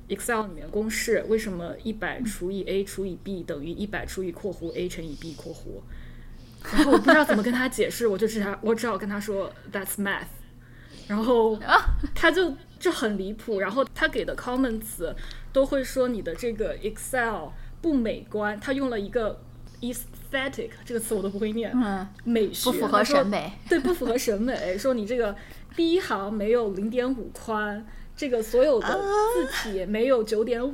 [0.09, 5.81] Excel 里面公式为什么一百除以 a 除以 b 等于一百除以括弧 a 乘以 b 括弧？
[6.73, 10.27] 然后我不知道怎么跟他解释，我就只好 我只好跟他说 That's math。
[11.07, 11.57] 然后
[12.13, 15.13] 他就就很离谱，然后他给的 comments
[15.53, 17.49] 都会说你的这个 Excel
[17.81, 19.41] 不美观，他用了一个
[19.79, 25.33] aesthetic 这个词我都不会念，嗯美学不符合审美，对，不符合审美，说你这个
[25.77, 27.85] 第一行没有零点五宽。
[28.17, 30.73] 这个所有的字体没有九点五，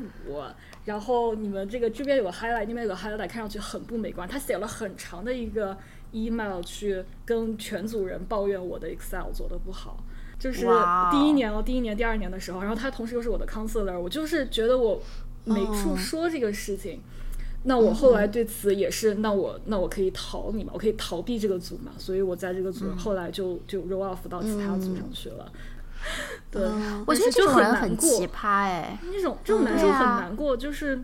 [0.85, 4.25] 然后你们这个这边有个 highlight，那边有个 highlight，看上去很不美观。
[4.27, 5.77] 他写了很长的一个
[6.13, 10.01] email 去跟全组人抱怨我的 Excel 做的不好，
[10.39, 10.65] 就是
[11.11, 15.01] 第一年了，第一年、第二年的时候，然后他同时又是我的 counselor，我就是觉得我
[15.43, 17.01] 没处说这个事情。
[17.65, 25.49] 那我后来对此也是，那我那我可以逃你嘛，我可以逃避这个组嘛，所以我在这个组后来就就 roll off 到其他组上去了。
[26.51, 26.61] 对，
[27.05, 31.01] 我觉得这种人很奇葩哎，那种这种难受很难过，就是，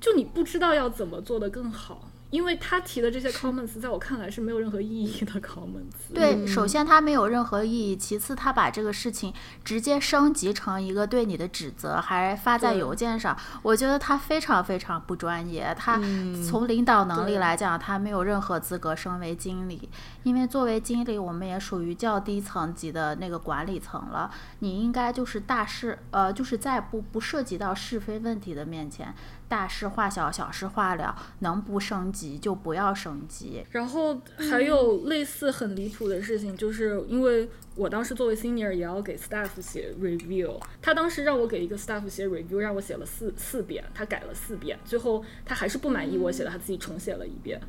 [0.00, 6.12] 就你不知道要怎么做的更好，因为他提的这些 comments 在我看来是没有任何意义的 comments。
[6.12, 9.32] 对，首先他没有任何意义，其次他把这个事情
[9.64, 15.72] 直接升级成一个对你的指责，还发在邮件上，我觉得他非常非常不专业。
[15.78, 16.00] 他
[16.44, 19.88] 从领导能力来讲，他没有任何资格升为经理，
[20.24, 24.28] 因为作为经理，我们也属于较低层级的那个管理层了。
[24.58, 29.14] 你应该就是大事，呃，就是在不不涉及到是非问题的面前，
[29.54, 33.64] 大事化小，小事化了，能不升级就不要升级。
[33.70, 47.60] 然后还有类似很离谱的事情，就是因为我当时作为 senior 也要给 staff 写 review，他当时让我给一个 staff 写 review，让我写了四四遍，他改了四遍，最后他还是不满意我写的，他自己重写了一遍。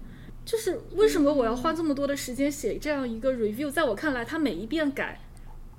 [0.43, 3.69] 就是为什么我要花这么多的时间写这样一个 review？
[3.69, 5.19] 在我看来，他每一遍改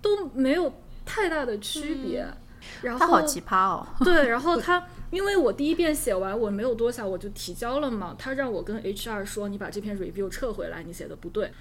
[0.01, 0.73] 都没有
[1.05, 2.25] 太大的区别。
[2.83, 3.87] 然后他好奇葩哦！
[4.01, 8.15] 对，然后他因为我第一遍写完，我没有多想，我就提交了嘛。
[8.19, 11.53] 他让我跟 HR 说，你把这篇 review 撤回来，你写的不对。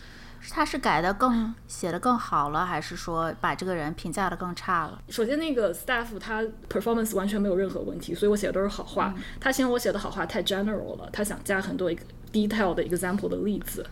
[0.47, 5.01] 他是改的更写的更好了，还是说把这个人评价的更差了？
[5.09, 9.15] 首先，那个 staff 他 performance 完全没有任何问题，所以我写的都是好话。
[9.39, 11.91] 他嫌我写的好话太 general 了，他想加很多
[12.31, 13.83] detail 的 example 的例子。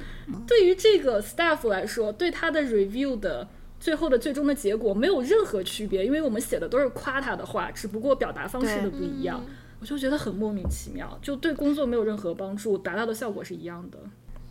[0.45, 3.47] 对于这个 staff 来说，对他的 review 的
[3.83, 9.43] 最后的最终的结果没有任何区别，因为我们写的都是夸他的话，只不过表达方式的不一样。
[9.81, 13.97] 我就觉得很莫名其妙，就对工作没有任何帮助，达到的效果是一样的。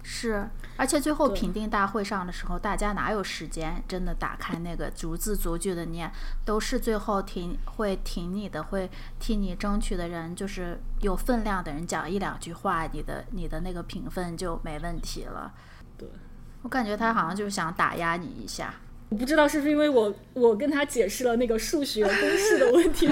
[0.02, 6.12] 是，而且最后评定大会上的时候，大家哪有时间真的打开那个逐字逐句的念？
[6.44, 15.54] 都是最后挺会挺你的，会替你争取的人，就是有分量的人讲一两句话，你的你的那个评分就没问题了。
[15.96, 16.06] 对，
[16.60, 18.74] 我感觉他好像就是想打压你一下。
[19.12, 23.06] 我不知道是不是因为我我跟他解释了那个数学公式的问题，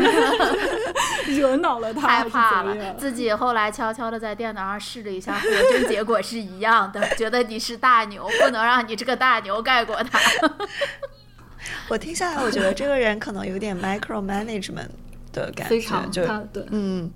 [1.36, 10.18] 惹恼了他，害怕了，自己后来悄悄的在电脑上试了一下，和真结果是一样的， 觉得你是大牛，不能让你这个大牛盖过他。
[11.90, 14.88] 我听下来，我觉得这个人可能有点 micro management
[15.34, 17.10] 的感觉，非常就他对嗯，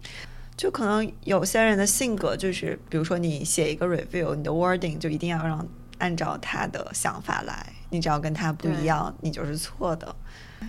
[0.59, 5.67] 就可能有些人的性格就是，比如说你写一个 review，你的 wording 就一定要让
[5.97, 10.13] 按照他的想法来，你只要跟他不一样，你就是错的。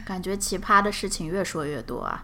[0.05, 2.23] 感觉奇葩的事情越说越多啊。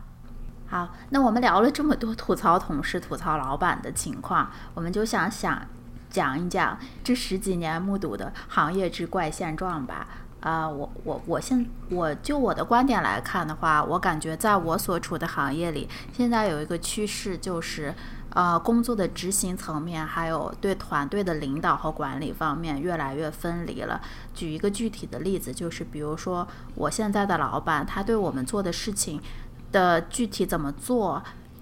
[0.67, 5.65] 好，那我们聊了这么多吐槽同事、吐槽老板的情况，我们就想想
[6.11, 10.07] 讲一讲这十几年目睹的行业之怪现状吧。
[10.41, 17.93] 啊、我我我现我就我的观点来看的话，我感觉在我所处的行业里，现在有一个趋势就是，
[18.33, 23.99] 呃，工作的执行层面，还有对团队的领导和管理方面越来越分离了。
[24.33, 29.21] 举一个具体的例子，就是比如说我现在的老板，他对我们做的事情
[29.71, 31.21] 的具体怎么做，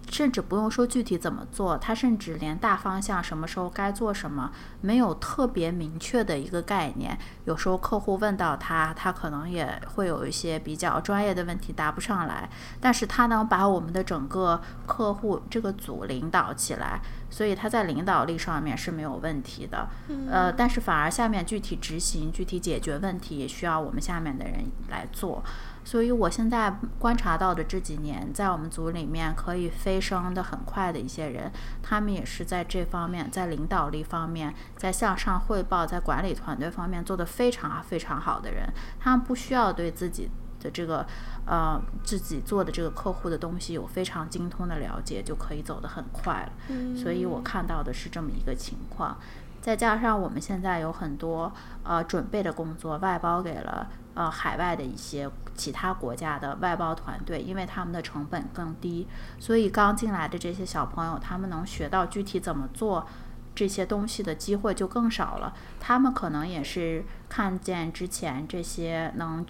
[0.09, 4.51] 甚至不用说具体怎么做，他甚至连大方向什么时候该做什么，
[4.81, 7.17] 没有特别明确的一个概念。
[7.45, 12.49] 有时候客户问到他，他可能也会有一些比较专业的问题答不上来，
[12.81, 16.99] 但是他能把我们的整个客户这个组领导起来，
[17.29, 19.87] 所以他在领导力上面是没有问题的。
[20.29, 25.43] 呃，但是反而下面具体执行、具体解决问题，也需要我们下面的人来做。
[25.89, 40.29] 所以我现在观察到的这几年，在我们组里面可以飞升的很快的一些人，他们也是在这方面，在领导力方面，在向上汇报，在管理团队方面做得非常非常好的人，他们不需要对自己
[40.59, 41.03] 的这个
[41.47, 46.51] 呃自己做的这个客户的东西有非常精通的了解，就可以走得很快了。
[46.95, 49.17] 所以我看到的是这么一个情况。
[49.59, 51.51] 再加上我们现在有很多
[51.83, 55.29] 呃准备的工作外包给了呃海外的一些
[55.59, 59.05] 其他国家的外包团队，因为他们的成本更低，
[59.37, 63.05] 所以刚进来的这些小朋友，他们能学到具体怎么做
[63.53, 65.53] 这些东西的机会就更少了。
[65.77, 69.45] 他们可能也是看见之前这些能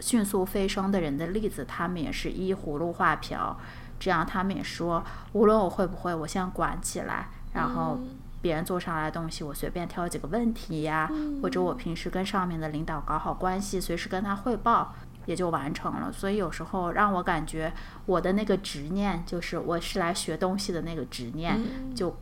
[0.00, 3.56] 迅速飞升的人的例子，他们也是依葫芦画瓢，
[4.00, 7.98] 这样他们也说，无论我会不会，我先管起来，然后。
[8.42, 11.08] 别人做上来的东西，我随便挑几个问题呀，
[11.40, 14.96] 或者我平时跟上面的领导搞好关系，随时跟他汇报，
[15.26, 16.12] 也就完成了。
[16.12, 17.72] 所以有时候让我感觉
[18.06, 21.60] 我的那个执念，就是我是来学东西的那个执念，
[21.94, 22.16] 就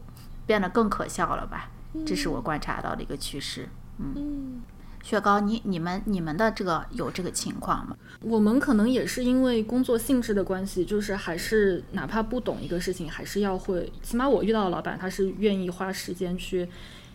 [0.46, 1.70] 变得更可笑了吧？
[2.06, 3.68] 这是我观察到的一个趋势。
[3.98, 4.60] 嗯，
[5.02, 7.96] 雪糕，你你们你们的这个有这个情况吗？
[8.22, 13.92] 我们可能也是因为工作性质的关系，就是还是哪怕不懂一个事情，还是要会。
[14.02, 16.68] 起码我遇到的老板，他是愿意花时间去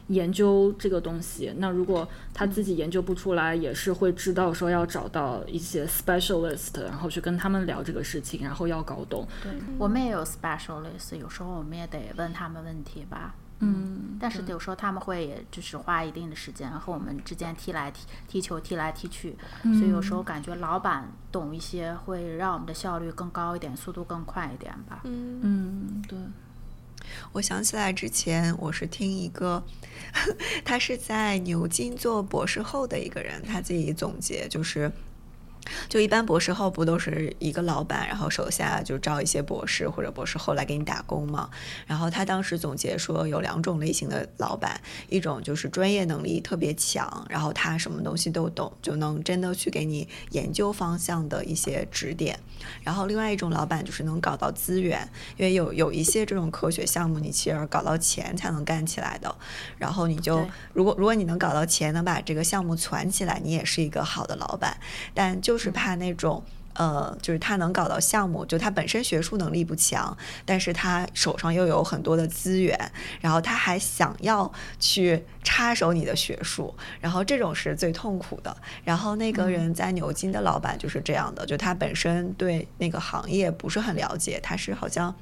[0.08, 1.54] 研究这个东西。
[1.58, 9.28] 那如果他自己研究不出来，也是会知道说要找到一些 specialist，然后去跟他们聊这个事情，然后要搞懂。
[9.42, 13.36] 对，我们也有 specialist，有时候我们也得问他们问题吧。
[13.60, 19.34] 嗯，但是有时候他们会也就是花一定的时间和我们之间踢来踢踢球踢来踢去，
[19.64, 25.00] 所以有时候感觉老板懂一些，会让我们的效率更高一点，速度更快一点吧。
[25.06, 26.20] 嗯嗯，对，
[27.32, 29.64] 我想起来之前我是听一个，
[30.64, 34.92] 他是在牛津做博士后的一个人，他自己总结就是。
[35.90, 41.50] 就一般博士后不都是一个老板，然后手下就招一些博士或者博士后来给你打工嘛？
[41.86, 52.40] 然后他当时总结说有两种类型的老板，一种就是专业能力特别强，然后他什么东西都懂，就能真的去给你研究方向的一些指点。
[52.84, 55.08] 然后另外一种老板就是能搞到资源，
[55.38, 59.34] 因为有有一些这种科学项目，你其实搞到钱才能干起来的。
[59.78, 64.78] 然后你就如果如果你能搞到钱，能把这个项目攒起来，你也是一个好的老板。
[65.14, 66.44] 但就是怕那种。
[66.78, 72.78] 呃，就是他能搞到项目，就他本身学术能力不强，但是他手上又有很多的资源，
[73.22, 78.54] 然后他还想要去插手你的学术，然后这种是最痛苦的。
[78.84, 85.16] 然后那个人在牛津的老板就是这样的，就他本身对那个行业不是很了解，他是好像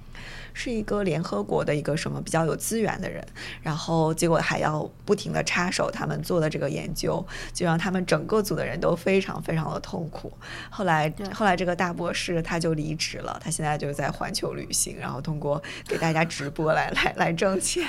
[0.53, 3.25] 是一个联合国的一个什么比较有资源的人，
[3.61, 10.31] 然后结果还要不停的插手他们做的这个研究，就让他们整个组的人都非常非常的痛苦。
[10.69, 17.83] 后来后来这个大博士他就离职了，他现在就在环球旅行，然后通过给大家直播来来来挣钱。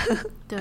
[0.48, 0.60] 对，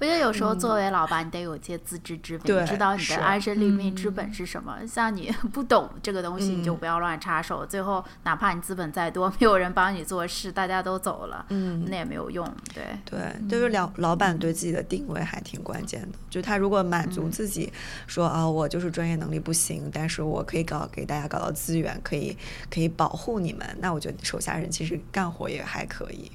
[0.00, 4.78] 我觉得有时候作为老板，你得有些自知之明，对知道你的安身立命之本是什么。
[4.86, 7.66] 像你 不懂这个东西，你就嗯不要乱插手。
[7.66, 12.50] 最后，哪怕你资本再多， 没有人帮你做事，大家都走了，嗯那也没有用。
[12.74, 16.18] 对，对，就是老老板对自己的定位还挺关键的。
[16.30, 17.70] 就他如果满足嗯自己
[18.06, 22.34] 说啊，我就是专业能力不行，但是我可以搞给大家搞到资源，可以
[22.70, 26.32] 可以保护你们，那我觉得手下人其实干活也还可以。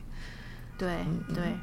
[0.78, 1.00] 对，
[1.34, 1.44] 对。
[1.46, 1.60] 嗯，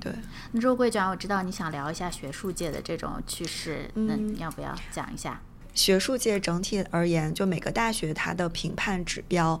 [0.00, 0.12] 对，
[0.52, 5.40] 那周桂卷，我知道你想聊一下学术界的这种趋势，那嗯你要不要讲一下？
[5.74, 9.60] 学术界整体而言，就每个大学它的评判指标。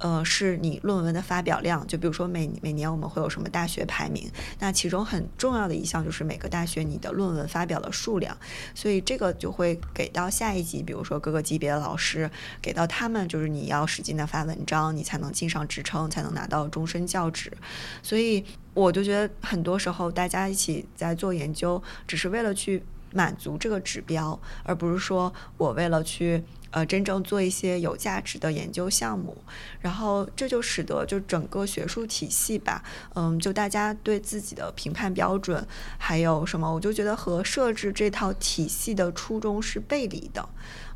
[0.00, 4.30] 呃，是你论文的发表量，就比如说每每年我们会有什么大学排名，
[4.60, 8.38] 那其中很重要的一项就是每个大学你的论文发表的数量，
[8.76, 12.30] 所以这个就会给到下一级，比如说各个级别的老师，
[12.62, 17.52] 给到他们就是你要使劲的发文章，你才能进上职称，才能拿到终身教职，
[18.00, 18.44] 所以
[18.78, 29.36] 我就觉得很多时候大家一起在做研究，只是为了去满足这个指标，而不是说我为了去呃真正做一些有价值的研究项目，
[29.80, 32.84] 然后这就使得就整个学术体系吧，
[33.16, 35.66] 嗯，就大家对自己的评判标准
[35.98, 40.48] 还有什么，我就觉得和设置这套体系的初衷是背离的，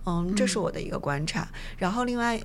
[0.07, 1.49] 嗯，这是我的一个观察。
[1.79, 2.41] 然后另外。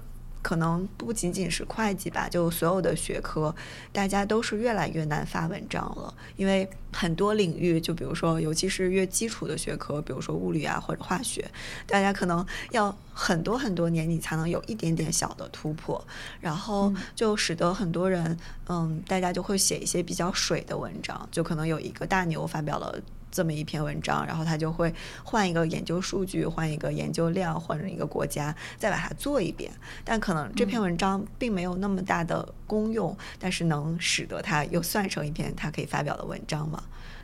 [0.48, 3.54] 可能不仅仅是会计吧，就所有的学科，
[3.92, 11.46] 大家都是越来越难发文章了，因为很多领域，就比如说，尤其是越基础的学科，比如说物理啊或者化学，
[11.86, 16.02] 大家可能要很多很多年，你才能有一点点小的突破，
[16.40, 18.38] 然后就使得很多人，
[18.70, 22.98] 嗯，大家就会写一些比较水的文章，就可能有一个大牛发表了。
[23.32, 29.72] 这么一篇文章，然后他就会换一个研究数据，换一个研究量，换成一个国家，再把它做一遍。
[30.04, 36.84] 但可能这篇文章并没有那么大的功用，但是能使得它又算成一篇它可以发表的文章嘛？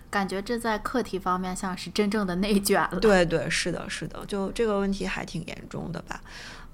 [0.10, 3.00] 感觉这在课题方面像是真正的内卷了。
[3.00, 6.22] 对对，是的，是的，就这个问题还挺严重的吧。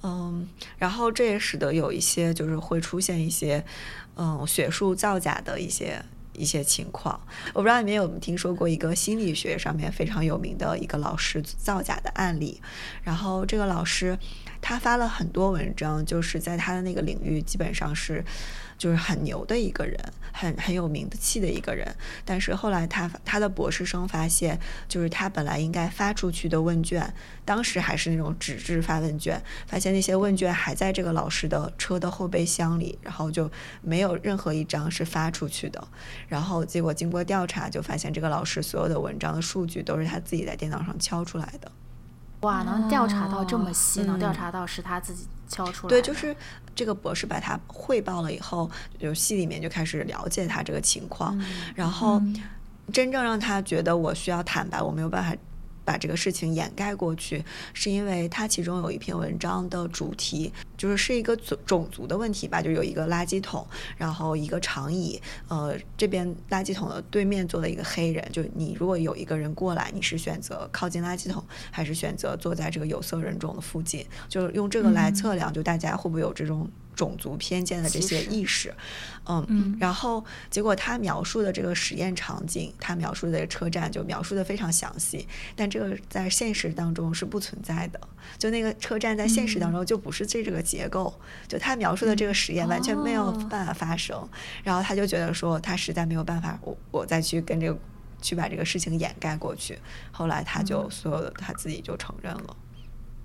[0.04, 3.64] 嗯，然后这也使得有一些就是会出现一些
[4.16, 6.04] 嗯学术造假的一些。
[6.40, 7.20] 一些情况，
[7.54, 12.62] 我不知道你们有没有听说过一个心理学上面非常有名的一个老师造假的案例。
[13.04, 14.18] 然后这个老师
[14.70, 18.24] 他发了很多文章，就是在他的那个领域基本上是
[18.78, 19.98] 就是很牛的一个人，
[20.32, 21.92] 很很有名气的一个人。
[22.24, 27.12] 但是后来他他的博士生发现，就是他本来应该发出去的问卷，
[27.44, 33.52] 当时还是那种纸质发问卷，发现那些问卷还在这个老师的车的后备箱里，然后就
[33.82, 35.88] 没有任何一张是发出去的。
[36.28, 41.72] 然后结果经过调查，就发现这个老师所有的文章的数据都是他自己在电脑上敲出来的。
[42.42, 46.02] 哇，能调查到这么细，哦能调嗯查到是他自己敲出来的。
[46.02, 46.36] 对，就是
[46.74, 52.22] 这个博士把他汇报了以后，就系里面就开始了解他这个情况，嗯然后
[52.94, 55.36] 真正让他觉得我需要坦白，我没有办法。
[55.90, 63.66] 把这个事情掩盖过去，是因为他其中有一篇文章的主题就是是一个种种族的问题吧，就有一个垃圾桶，
[63.98, 74.06] 然后一个长椅，呃，这边垃圾桶的对面坐了一个黑人，就你如果有一个人过来，你是选择靠近垃圾桶，还是选择坐在这个有色人种的附近？
[74.28, 76.70] 就是用这个来测量，就大家会不会有这种。
[77.00, 78.76] 种族偏见的这些意识，
[79.26, 85.26] 嗯，嗯然后结果他描述的这个实验场景，他描述的这个车站就描述的非常详细，
[85.56, 88.00] 但这个在现实当中是不存在的。
[88.38, 94.28] 就那个车站在现实当中就不是这这个结构，就他描述的这个实验完全没有哦办法发生。
[94.62, 97.80] 然后他就觉得说他实在没有办法，我我再去跟这个
[98.22, 99.80] 去把这个事情掩盖过去。
[100.12, 102.48] 后来他就所有的他自己就承认了。
[102.50, 102.69] 嗯，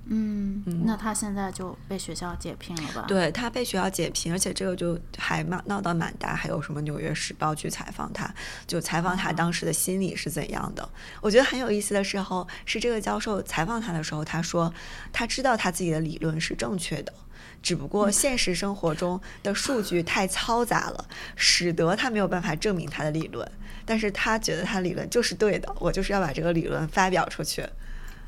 [0.06, 8.32] 嗯那他现在就被学校解聘了吧？，对他被学校解聘，而且这个就还闹闹到蛮大，还有什么《纽约时报》去采访他，
[8.66, 10.86] 就采访他当时的心理是怎样的。
[11.20, 14.72] 我觉得很有意思的时候是这个教授采访他的时候，他说
[15.12, 17.12] 他知道他自己的理论是正确的。
[17.62, 23.50] 只不过现实生活中的数据太嘈杂了，使得他没有办法证明他的理论。
[23.86, 27.66] 但是他觉得他理论就是对的，我就是要把这个理论发表出去。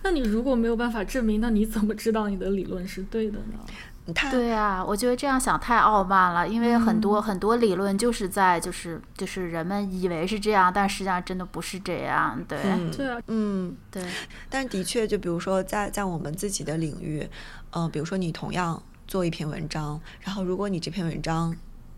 [0.06, 4.14] 那你如果没有办法证明，那你怎么知道你的理论是对的呢？
[4.14, 12.40] 他对啊，我觉得这样想太傲慢了，因为很嗯多、很多理论就是在就是就是人们以为是这样，但实际上真的不是这样。
[12.46, 14.00] 对、嗯对啊，嗯，对，
[14.48, 17.28] 但的确，就比如说在在我们自己的领域，
[17.72, 21.52] 嗯、比如说你同样做一篇文章，然后如果你这篇文章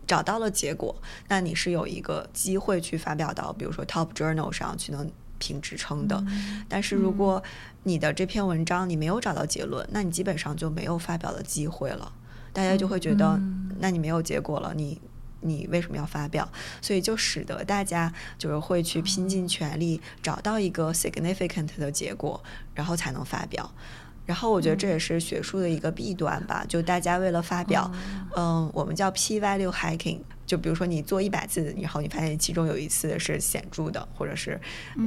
[0.07, 0.95] 找到了结果，
[1.27, 5.07] 那你是有一个机会去发表到，比如说 Top Journal 上去能
[5.39, 6.23] 评职称的。
[6.67, 7.41] 但是如果
[7.83, 12.11] 你的这篇文章你没有找到结论，那你基本上就没有发表的机会了。
[12.53, 13.39] 大家就会觉得，
[13.79, 14.99] 那你没有结果了，你
[15.41, 16.49] 你为什么要发表？
[16.81, 23.71] 所以就使得大家就是会去拼尽全力找到一个 significant 的结果，然后才能发表。
[24.25, 27.89] 然后我觉得这也是学术的一个弊端吧，就大家为了发表，
[28.35, 30.19] 嗯，我们叫 p value hiking，
[30.49, 34.59] 就比如说你做一百次，然后你发现其中有一次是显著的，或者是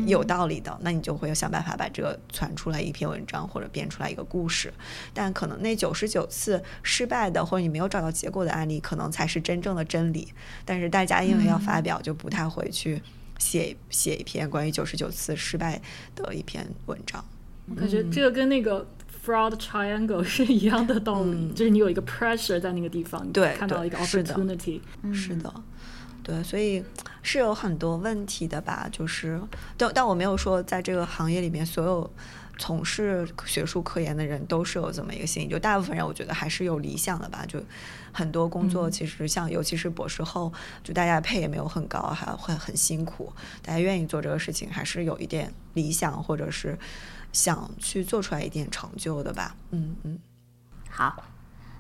[0.07, 4.73] 有道理的，那你就会想办法把这个传出来一篇文章或者编出来一个故事。
[5.13, 10.33] 但可能那九十九次失败的或者你没有找到结果的案例，可能才是真正的真理。
[10.65, 13.03] 但是大家因为要发表，就不太会去
[13.41, 15.83] 写写一篇关于九十九次失败
[16.15, 17.25] 的一篇文章。
[17.69, 18.87] 我感觉这个跟那个
[19.25, 24.35] fraud triangle 是一样的道理，就是你有一个 pressure 在那个地方，你对看到一个对是的。
[24.35, 24.81] opportunity，
[25.15, 25.55] 是的，
[26.23, 26.85] 对，所以
[27.23, 28.89] 是有很多问题的吧？
[28.91, 29.41] 就是，
[29.77, 32.11] 但但我没有说在这个行业里面所有
[32.59, 37.45] 从事学术科研的人都是有这么一个心理，就大部分人我觉得还是有理想的吧。
[37.47, 37.63] 就
[38.13, 40.53] 很多工作其实像，尤其是博士后，
[40.83, 46.79] 就大家配也没有很高，还会很辛苦，大家愿意做这个事情，还是有一点理想，或者是
[47.33, 49.57] 想去做出来一点成就的吧。
[49.71, 50.19] 嗯嗯。
[50.91, 51.25] 好，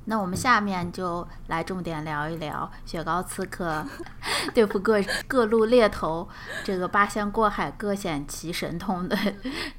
[0.06, 3.86] 那我们下面就来重点聊一聊雪糕刺客
[4.54, 6.28] 对付各各路猎头
[6.64, 9.16] 这个八仙过海、各显其神通的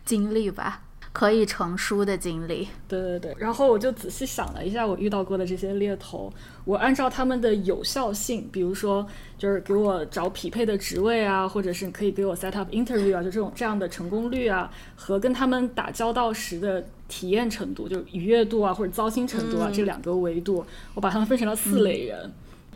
[0.05, 0.81] 经历吧，
[1.13, 2.67] 可以成书的经历。
[2.87, 6.33] 对对对，然后我就仔细想了一下我遇到过的这些猎头，
[6.65, 9.05] 我按照他们的有效性，比如说
[9.37, 22.31] 就是给我找匹配的职位啊，或者是可以给我 set up interview 啊，就这种这样的成功率啊，和跟他们打交道时的体验程度，就是愉悦度啊或者糟心程度啊、这两个维度，我把他们分成了四类人。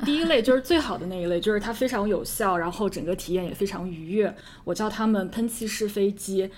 [0.05, 4.33] 第一类就是最好的那一类，就是它非常有效，然后整个体验也非常愉悦。
[4.63, 6.49] 我叫他们喷气式飞机，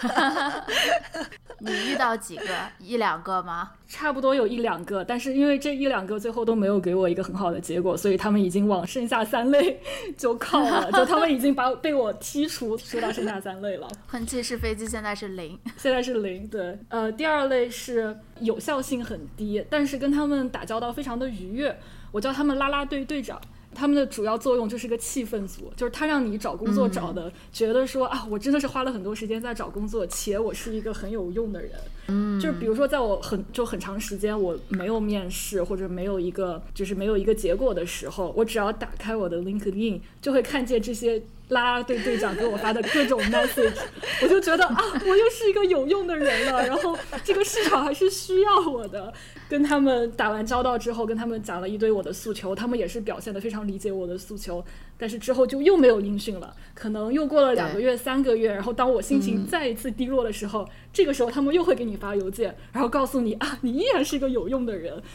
[1.60, 2.44] 你遇到几个？
[2.78, 3.72] 一两个吗？
[3.88, 9.80] 差不多有一两个，但是因为这一两个最后都没有给我一个很好的结果，所以他们已经往剩下三类
[10.16, 13.88] 就靠了， 就他们已经把被我剔除，说到剩下三类了。
[14.06, 15.58] 喷气式飞机现在是零。
[15.76, 21.80] 现在是零，对，呃，第二类是有效性很低，但是跟他们打交道非常的愉悦，
[22.10, 23.40] 我叫他们啦啦队队长。
[23.74, 31.72] 他们的主要作用就是个气氛组，就是他让你找工作找的，觉得说啊，我真的是花了很多时间在找工作，且我是一个很有用的人。
[32.08, 43.76] 嗯，就是比如说，在我很就很长时间我没有面试或者没有一个就是没有一个结果的时候，我只要打开我的 LinkedIn，就会看见这些啦啦队队长给我发的各种 message，
[44.22, 49.12] 我就觉得啊，我又是一个有用的人了，然后这个市场还是需要我的。
[49.48, 54.62] 跟他们打完交道之后，跟他们讲了一堆我的诉求，他们也是表现得非常理解我的诉求，
[54.98, 65.00] 但是之后就又没有音讯了，可能又过了两个月、三个月，然后当我心情再一次低落的时候，这个时候他们又会给你发邮件，然后告诉你啊，你依然是一个有用的人。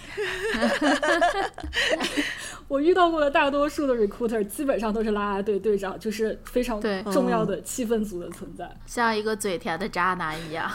[2.70, 6.82] 我遇到过的大多数的 recruiter 基本上都是啦啦队队长，就是非常
[7.12, 10.72] 重要的气氛组的存在，像一个嘴甜的渣男一样。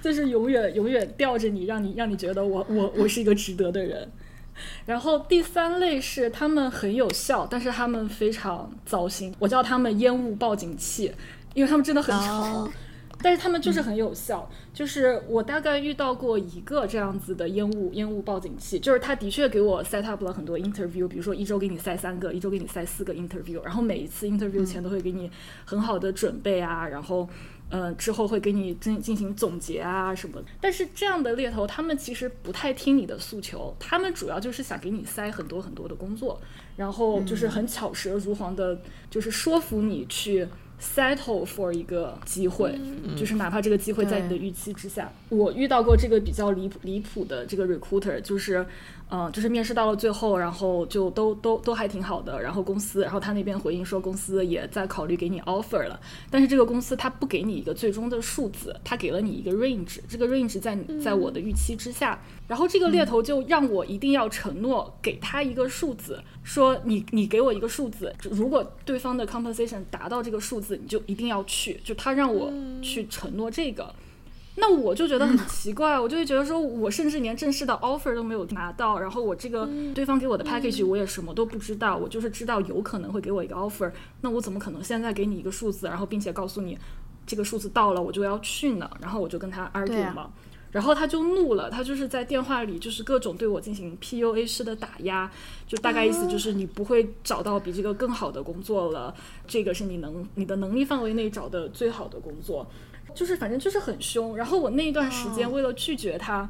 [0.00, 4.08] 就是永远永远吊着你，让你让你觉得我我我是一个值得的人。
[4.86, 11.12] 然后第三类是他们很有效，但是他们非常糟心，我叫他们烟雾报警器，
[11.54, 12.42] 因为他们真的很吵。
[12.42, 12.70] 哦
[13.22, 14.48] 但是他们就是很有效。
[14.72, 25.30] 就是我大概遇到过一个这样子的烟雾烟雾报警器，就是他的确给我 set up 了很多 interview，比如说一周给你塞三个，一周给你塞四个 interview，然后每一次 interview 前都会给你
[25.64, 27.28] 很好的准备啊，然后。
[27.70, 36.40] 呃，之后会给你进进行总结啊什么，但是这样的猎头他们其实不太听你的诉求，他们主要就是想给你塞很多很多的工作，
[36.76, 40.48] 然后就是很巧舌如簧的，就是说服你去
[40.80, 42.78] settle for 一个机会，
[43.16, 45.10] 就是哪怕这个机会在你的预期之下。
[45.28, 48.66] 我遇到过这个比较离谱离谱的这个 recruiter，就是。
[49.10, 52.42] 嗯，就是面试到了最后，然后就都都都还挺好的。
[52.42, 55.98] 然后公司，然后他那边回应说，公司也在考虑给你 offer 了。
[56.30, 62.20] 但是这个公司他不给你一个最终的数字，他给了你一个 range，这个 range 在在我的预期之下。
[62.46, 71.80] 然后这个猎头就让我一定要承诺给他一个数字，说你你给我一个数字，如果对方的 compensation 达到这个数字，你就一定要去。
[71.82, 72.52] 就他让我
[72.82, 73.94] 去承诺这个。
[74.60, 83.90] 那我就觉得很奇怪，我就会觉得说，我甚至连正式的 offer 都没有拿到，然后我这个对方给我的 package 我也什么都不知道，我就是知道有可能会给我一个 offer，
[84.20, 86.76] 那我怎么可能现在给你一个数字，然后并且告诉你
[87.24, 88.90] 这个数字到了我就要去呢？
[89.00, 90.30] 然后我就跟他 argue 嘛，
[90.72, 95.30] 然后他就怒了，他就是在电话里就是各种对我进行 PUA 式的打压，
[95.68, 99.14] 就大概意思就是你不会找到比这个更好的工作了，
[99.46, 102.66] 这个是你能你的能力范围内找的最好的工作。
[103.14, 106.48] 就是反正就是很凶，然后我那一段时间为了拒绝他，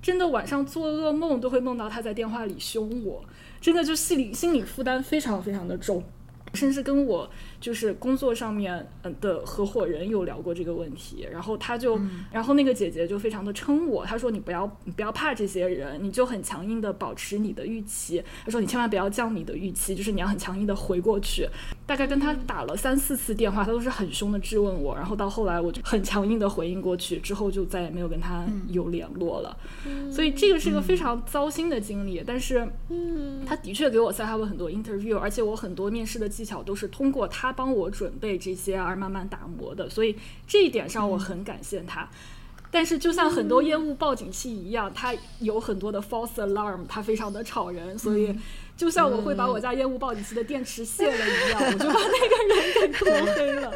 [0.00, 3.24] 真的晚上做噩梦都会梦到他在电话里凶我，
[3.60, 6.02] 真的就心理心理负担非常非常的重，
[6.54, 7.30] 甚至跟我。
[7.62, 11.98] 就是工作上面嗯的合伙人有聊过这个问题，然后他就，
[12.32, 21.48] 然后那个姐姐就非常的撑我，她说你不要你不要怕这些人，你就很强硬的保持你的预期，她说你千万不要降你的预期，就是你要很强硬的回过去。
[21.86, 29.56] 大概跟他打了三四次电话，他都是很凶的质问我，然后到后来我就很强硬的回应过去，之后就再也没有跟他有联络了。
[30.10, 37.51] 所以这个是个非常糟心的经历，但是，嗯他的确给我 set up 了很多 interview，而且我很多面试的技巧都是通过他。
[37.52, 42.08] 帮我准备这些而慢慢打磨的，所以这一点上我很感谢他。
[42.70, 47.98] 但是就像很多烟雾报警器一样，它有很多的 false alarm，它非常的吵人。
[47.98, 48.34] 所以
[48.74, 53.70] 就像我会把我家烟雾报警器的电池卸了一样，我就把那个人给拖黑了。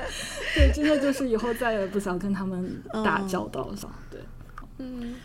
[0.55, 3.77] 对，真的就是以后再也不想跟他们打交道了。
[4.11, 4.21] 对，
[4.79, 5.17] 嗯。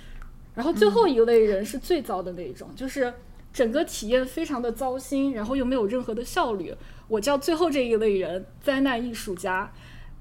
[0.53, 3.13] 然后最后一类人是最糟的那一种，就是
[3.53, 6.73] 整个体验非常的糟心，然后又没有任何的效率。
[7.07, 9.71] 我叫最后这一类人灾难艺术家，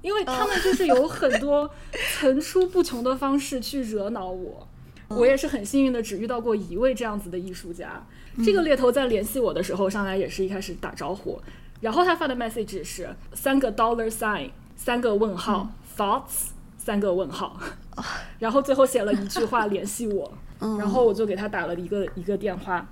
[0.01, 1.69] 因为他们就是有很 多
[2.17, 4.67] 层出不穷的方式去惹恼我。
[5.07, 8.05] 我也是很幸运的，只遇到过一位这样子的艺术家。
[8.45, 11.37] 这个猎头在联系我的时候，上来也是一开始打招呼，
[11.81, 17.59] 然后他发的 message 是三个 dollar sign，三个问号，thoughts，三个问号，
[18.39, 22.87] 然后最后写了一句话联系我，然后我就给他打了一个一个电话。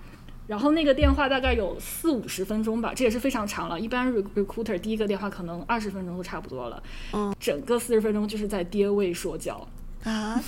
[0.49, 3.79] 然后那个电话大概有四五十分钟吧，这也是非常长了。
[3.79, 6.81] 一般 recruiter 第一个电话可能二十分钟就差不多了。
[7.13, 9.67] 嗯，整个四十分钟就是在跌位说教
[10.03, 10.41] 啊。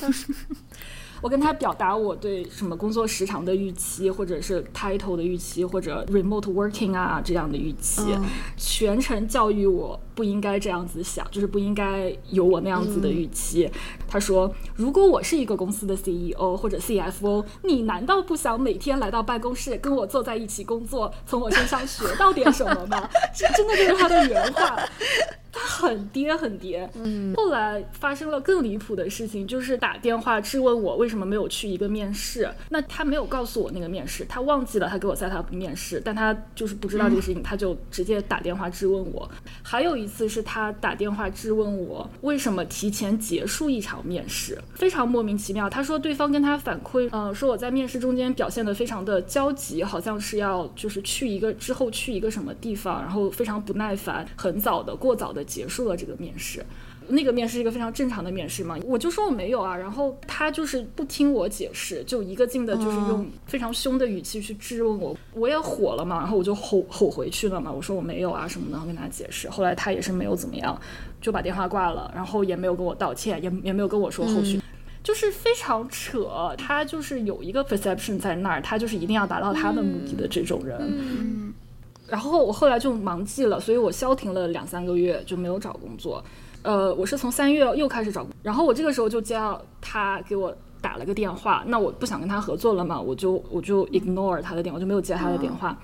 [1.22, 8.02] 我跟他表达我对什么工作时长的预期，或者是 title 的预期，或者 remote working 啊这样的预期，
[8.58, 13.68] 全程教育我不应该这样子想，就是不应该有我那样子的预期。
[14.08, 23.10] 他说，如果我是一个公司的 CEO 或者 CFO，你难道不想每天来到办公室跟我坐在一起工作，从我身上学 到点什么吗？
[23.36, 24.78] 这 真的就是他的原话。
[25.54, 32.50] 他很跌很跌，嗯，后来发生了更离谱的事情，就是打电话质问我为什么没有去一个面试。
[32.70, 39.30] 那他没有告诉我那个面试，他忘记了他给我 set up 面试，但他就是不知道这个事情，他就直接打电话质问我。
[39.62, 45.70] 还有一次是他打电话质问我为什么提前结束一场面试，非常莫名其妙。
[45.70, 55.42] 他说对方跟他反馈，呃，说我在面试中间表现得非常的焦急，好像是要就是去一个之后去一个什么地方，然后非常不耐烦，很早的过早的。
[55.52, 56.66] 结束了这个面试，
[57.08, 70.80] 那个面试是一个非常正常的面试嘛，我就说我没有啊，然后他就是不听我解释，就一个劲的，就是用非常凶的语气去质问我，我也火了嘛，然后我就吼吼回去了嘛，我说我没有啊什么的，然后跟他解释，后来他也是没有怎么样，
[71.22, 74.62] 就把电话挂了，然后也没有跟我道歉，也也没有跟我说后续，
[75.04, 81.54] 就是非常扯，他就是有一个 perception 在那儿，他就是一定要达到他的目的的这种人。
[82.08, 86.22] 然后我后来就忙记了，所以我消停了两三个月就没有找工作。
[86.62, 95.78] 呃，我是从三月又开始找，然后我这个时候就接到他给我打了个电话，那我不想跟他合作了嘛，我就我就 ignore 他的电话，就没有接他的电话。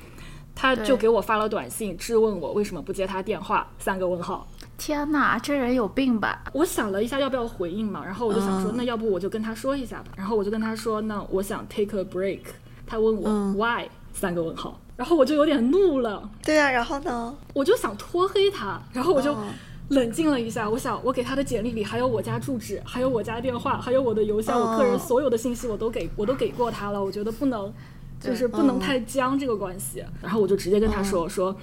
[0.59, 4.47] 他就给我发了短信质问我为什么不接他电话，三个问号。
[4.75, 6.43] 天哪，这人有病吧？
[6.51, 10.05] 我想了一下要不要回应嘛，然后我就想说，嗯那要不我就跟他说一下吧。
[10.15, 12.41] 然后我就跟他说，那我想 take a break。
[12.87, 17.35] 他问我、嗯 why 三个问号，然后我就有点怒了，对啊，然后呢？
[17.53, 19.43] 我就想拖黑他，然后我就哦
[19.89, 27.73] 冷静了一下，我想我给他的简历里还有我家住址，还有我家电话，还有我的邮箱，我个人哦所有的信息我都给我都给过他了，我觉得不能。
[28.19, 31.55] 就是不能嗯太僵这个关系，然后我就直接跟他说、说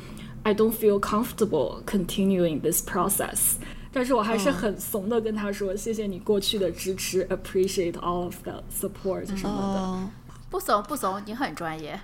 [0.45, 3.55] ，I don't feel comfortable continuing this process。
[3.93, 9.81] 但是我还是很怂的跟他说，谢谢你过去的支持，appreciate all of the support 什么的。
[9.81, 10.09] 哦，
[10.49, 11.99] 不怂不怂，你很专业。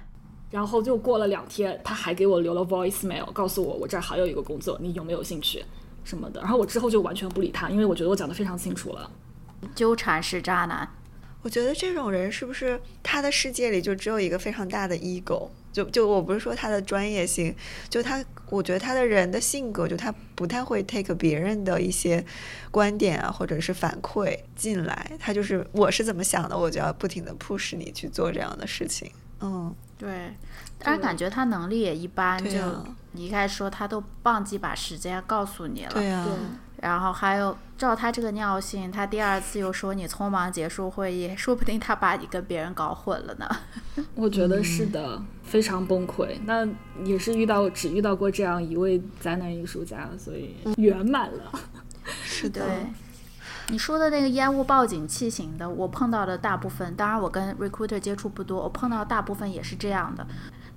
[0.51, 5.65] 然后就过了两天，他还给我留了 voicemail，告诉我我这儿还有一个工作，你有没有兴趣
[6.05, 6.41] 什么的。
[6.41, 9.11] 然后我之后就完全不理他，因为我觉得我讲的非常清楚了。
[9.75, 10.89] 纠缠是渣男，
[11.43, 15.49] 我觉得这种人是不是他的世界里就只有一个非常大的 ego？
[15.73, 17.55] 就就我不是说他的专业性，
[17.89, 22.25] 就他，我觉得他的人的性格，就他不太会 take 别人的一些
[22.73, 29.13] 观点啊，或者是反馈进来，他就是我是怎么想的，我就要不停的 push 你去做这样的事情。
[29.41, 30.33] 嗯，对，
[30.81, 32.59] 但是感觉他能力也一般，就
[33.13, 36.27] 你一开始说他都忘记把时间告诉你了，对啊，
[36.77, 43.49] 然后还有照他这个尿性，他第二次又说你匆忙结束会议，说不定他把你跟别人搞混了呢。
[44.15, 46.39] 我觉得是的，非常崩溃。
[46.45, 46.67] 那
[47.05, 51.53] 也是遇到只遇到过这样一位宅男艺术家，所以圆满了。
[52.25, 52.65] 是的，
[53.69, 60.27] 你说的那个烟雾报警器型的，我碰到的大部分，当然我跟 recruiter 接触不多，我碰到大部分也是这样的。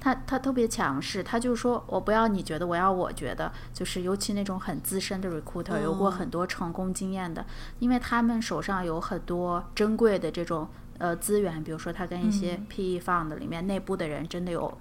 [0.04, 7.46] 他他特别强势，他就说我不要你觉得，我要我觉得，就是尤其那种很资深的 recruiter，、有过很多成功经验的，
[7.80, 14.78] 因为他们手上有很多珍贵的这种呃资源，比如说他跟一些 PE fund 里面内部的人真的有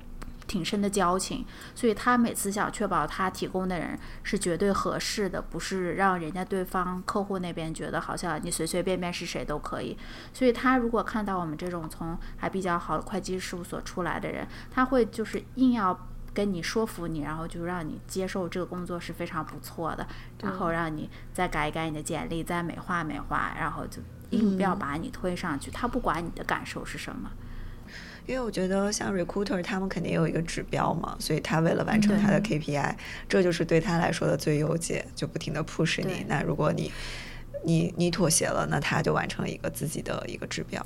[0.53, 9.96] 挺深的交情，所以他每次想确保他提供的人是绝对合适的，不是让人家对方客户那边觉得好像你随随便便是谁都可以。
[10.34, 15.98] 所以他如果看到我们这种从还比较好的会计事务所出来的人，他会就是硬要。
[16.34, 20.07] 跟你说服你，然后就让你接受这个工作是非常不错的，
[20.40, 24.00] 然后让你再改一改你的简历，再美化美化，然后就
[24.30, 25.70] 硬要把你推上去。
[25.70, 27.30] 他不管你的感受是什么，
[28.26, 32.94] 因为我觉得像 recruiter 他们肯定有一个指标嘛，所以他为了完成他的 KPI，、
[33.28, 36.24] 这就是对他来说的最优解，就不停的 push 你。
[36.28, 36.92] 那如果你
[37.64, 40.84] 你你妥协了，那他就完成了一个自己的一个指标。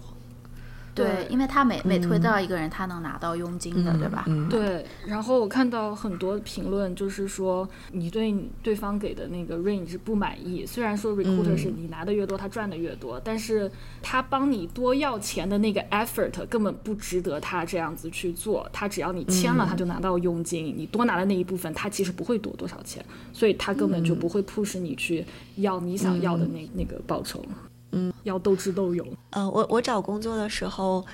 [0.96, 4.24] 对，因为他每每推到一个人，他能拿到佣金的，对吧？
[4.26, 10.64] 嗯，对，然后我看到很多评论，就是说你对对方给的那个 range 不满意。
[10.64, 13.70] 虽然说 recruiter 是你拿的越多，他赚的越多，但是
[14.02, 18.66] 他帮你多要钱的那个 effort 根本不值得他这样子去做。
[18.72, 25.24] 他只要你签了，他就拿到佣金，你多拿的那一部分，他其实不会多多少钱，所以他根本就不会 push 你去
[25.56, 27.44] 要你想要的那、那个报酬。
[27.92, 29.06] 嗯，要斗智斗勇。
[29.30, 31.04] 呃，我我找工作的时候，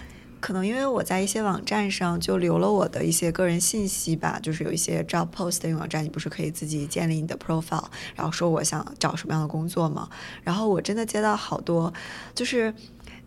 [0.41, 10.09] 可能因为我在一些网站上就留了我的一些个人信息吧，就是有一些 job post 的网站，你不是可以自己建立你的 profile，然后说我想找什么样的工作吗？
[10.43, 11.93] 然后我真的接到好多，
[12.35, 12.75] 就是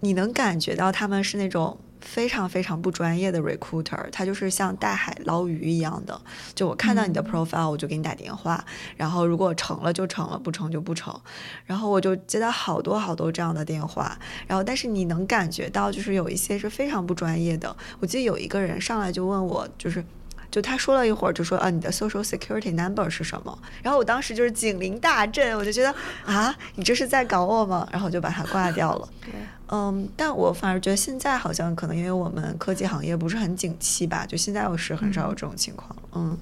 [0.01, 1.77] 你能感觉到他们是那种。
[2.05, 6.21] 非常非常不专业的 recruiter，他就是像大海捞鱼一样的。
[6.53, 8.63] 就我看到你的 profile，我就给你打电话，
[8.95, 11.13] 然后如果成了就成了，不成就不成。
[11.65, 17.75] 然后我就接到好多好多这样的电话，然后但是你能感觉到，就是有一些是非常不专业的。
[17.99, 20.01] 我记得有一个人上来就问我，就是。
[20.55, 23.59] 就他说了一会儿，就说啊，你的 social security number 是什么？
[23.83, 25.93] 然后我当时就是警铃大震，我就觉得
[26.25, 27.85] 啊，你这是在搞我吗？
[27.91, 29.09] 然后我就把它挂掉了。
[29.19, 29.33] 对，
[29.67, 36.03] 嗯，但我反而觉得现在好像可能因为我们科技行业不是很景气吧，就现在我是很少有这种情况了。
[36.13, 36.37] 嗯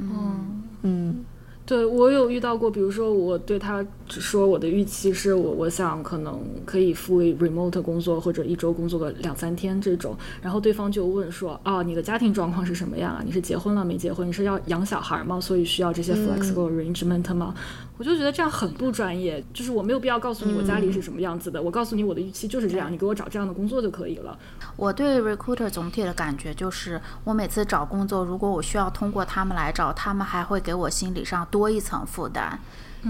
[0.00, 0.62] 嗯。
[0.82, 1.24] 嗯
[1.66, 13.22] 对我有遇到过，比如说我对他只说我的预期是我我想可能可以 fully remote 工作或者一周工作个两三天这种，然后对方就问说啊你的家庭状况是什么样啊？
[13.24, 14.28] 你是结婚了没结婚？
[14.28, 15.40] 你是要养小孩吗？
[15.40, 17.54] 所以需要这些 flexible arrangement 吗？
[17.96, 24.36] 我就觉得这样很不专业，就是我没有必要告诉你我家里是什么样子的，我告诉你我的预期就是这样，你给我找这样的工作就可以了。
[24.76, 32.58] 我对 recruiter 总体的感觉就是，我每次找工作，如果我需要通过他们来找，他们还会给我心理上多一层负担。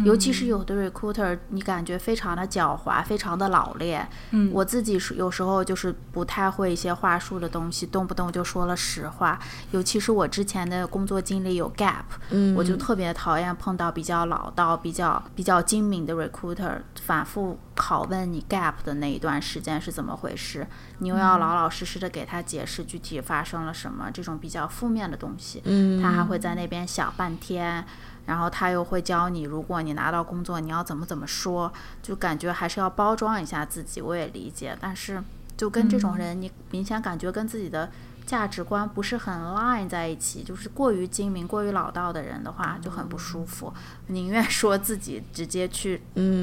[0.05, 4.09] 尤其是有的 recruiter，你感觉非常的狡猾，非常的老练。
[4.31, 9.39] 嗯我自己是有时候就是不太会一些话术的东西，动不动就说了实话。
[9.71, 20.67] 尤其是我之前的工作经历有 gap，、嗯，我就特别讨厌碰到比较老道、比较比较精明的 recruiter，反复拷问你 gap 的那一段时间是怎么回事，
[20.99, 27.85] 你又要老老实实的给他解释具体发生了什么，这种比较负面的东西，嗯他还会在那边想半天。
[28.27, 31.73] 然后他又会教你，如果你拿到工作你要怎么怎么说，
[32.03, 34.01] 就感觉还是要包装一下自己。
[34.01, 35.23] 我也理解，但是
[35.57, 37.91] 就跟这种人，你明显感觉跟自己的。
[38.27, 43.71] 价值观不是很 line 在一起，就是过于精明、过于老道的人的话就很不舒服。
[44.09, 46.01] 宁愿说自己直接去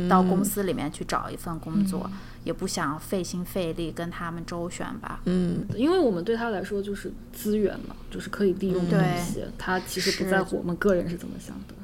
[0.08, 2.08] 到公司里面去找一份工作，
[2.44, 5.22] 也不想费心费力跟他们周旋吧。
[5.26, 9.44] 嗯，因为我们对他来说就是资源嘛，就是可以利用的东西。
[9.58, 11.76] 他其实不在乎我们个人是怎么想的。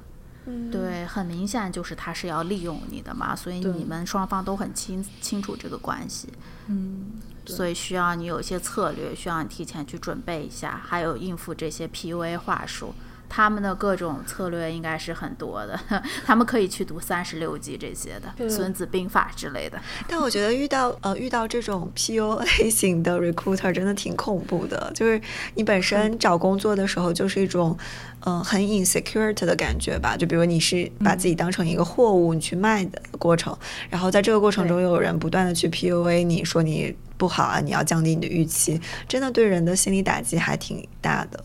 [0.71, 6.29] 对，很明显就是他是要利用你的嘛，所以你们双方都很清清楚这个关系。
[6.67, 7.11] 嗯。
[7.45, 12.93] 所以需要你有一些策略，需要你提前去准备一下，还有应付这些 PUA 话术。
[13.29, 15.79] 他们的各种策略应该是很多的，
[16.25, 19.79] 他们可以去读三十六计这些的《孙子兵法》之类的。
[20.07, 25.21] 但我觉得遇到呃遇到这种 PUA 型的 recruiter 真的挺恐怖的，就是
[25.55, 27.77] 你本身找工作的时候就是一种
[28.21, 30.15] 嗯很 insecure 的感觉吧。
[30.17, 33.55] 就比如你是把自己当成一个货物你去卖的过程，
[33.89, 41.43] 然后在这个过程中又有人不断的去 PUA 你说你不好啊，你要降低你的预期，真的对人的心理打击还挺大的。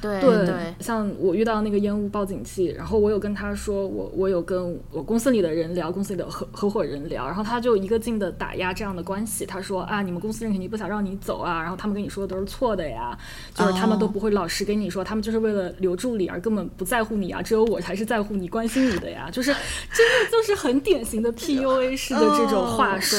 [0.00, 9.44] 对对，像我遇到那个烟雾报警器，然后我有跟他说，我我有跟我公司里的人聊，公司里的合合伙人聊，然后他就一个劲的打压这样的关系。
[9.44, 13.16] 他说啊，你们公司人肯定不想让你走啊，然后他们跟你说的都是错的呀，
[13.54, 19.52] 就是他们都不会老实跟你说，他们就是为了留住你而根本不在乎你啊，只有我才是在乎你、关心你的呀，就是
[19.92, 23.16] 真的就是很典型的 PUA 式的这种话术。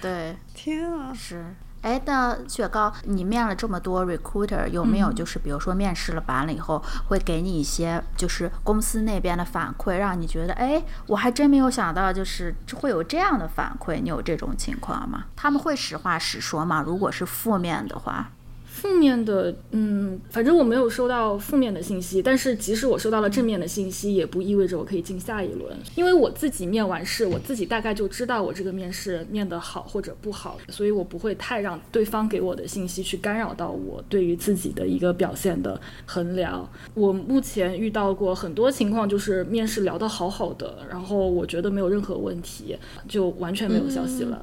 [0.00, 1.44] 对，天啊，是。
[1.84, 15.24] 哎，那雪糕，你面了这么多 recruiter，有没有就是比如说面试了完了以后，会给你一些就是公司那边的反馈，让你觉得哎，我还真没有想到就是会有这样的反馈，你有这种情况吗？
[15.36, 16.82] 他们会实话实说吗？
[16.84, 18.30] 如果是负面的话？
[18.74, 36.68] 负面的，嗯，反正我没有收到负面的信息，但是即使我收到了正面的信息，也不意味着我可以进下一轮，因为我自己面完试，我自己大概就知道我这个面试面得好或者不好，所以我不会太让对方给我的信息去干扰到我对于自己的一个表现的衡量。
[36.94, 42.76] 我目前遇到过很多情况，就是面试聊得好好的，然后我觉得没有任何问题，
[43.08, 44.42] 就完全没有消息了。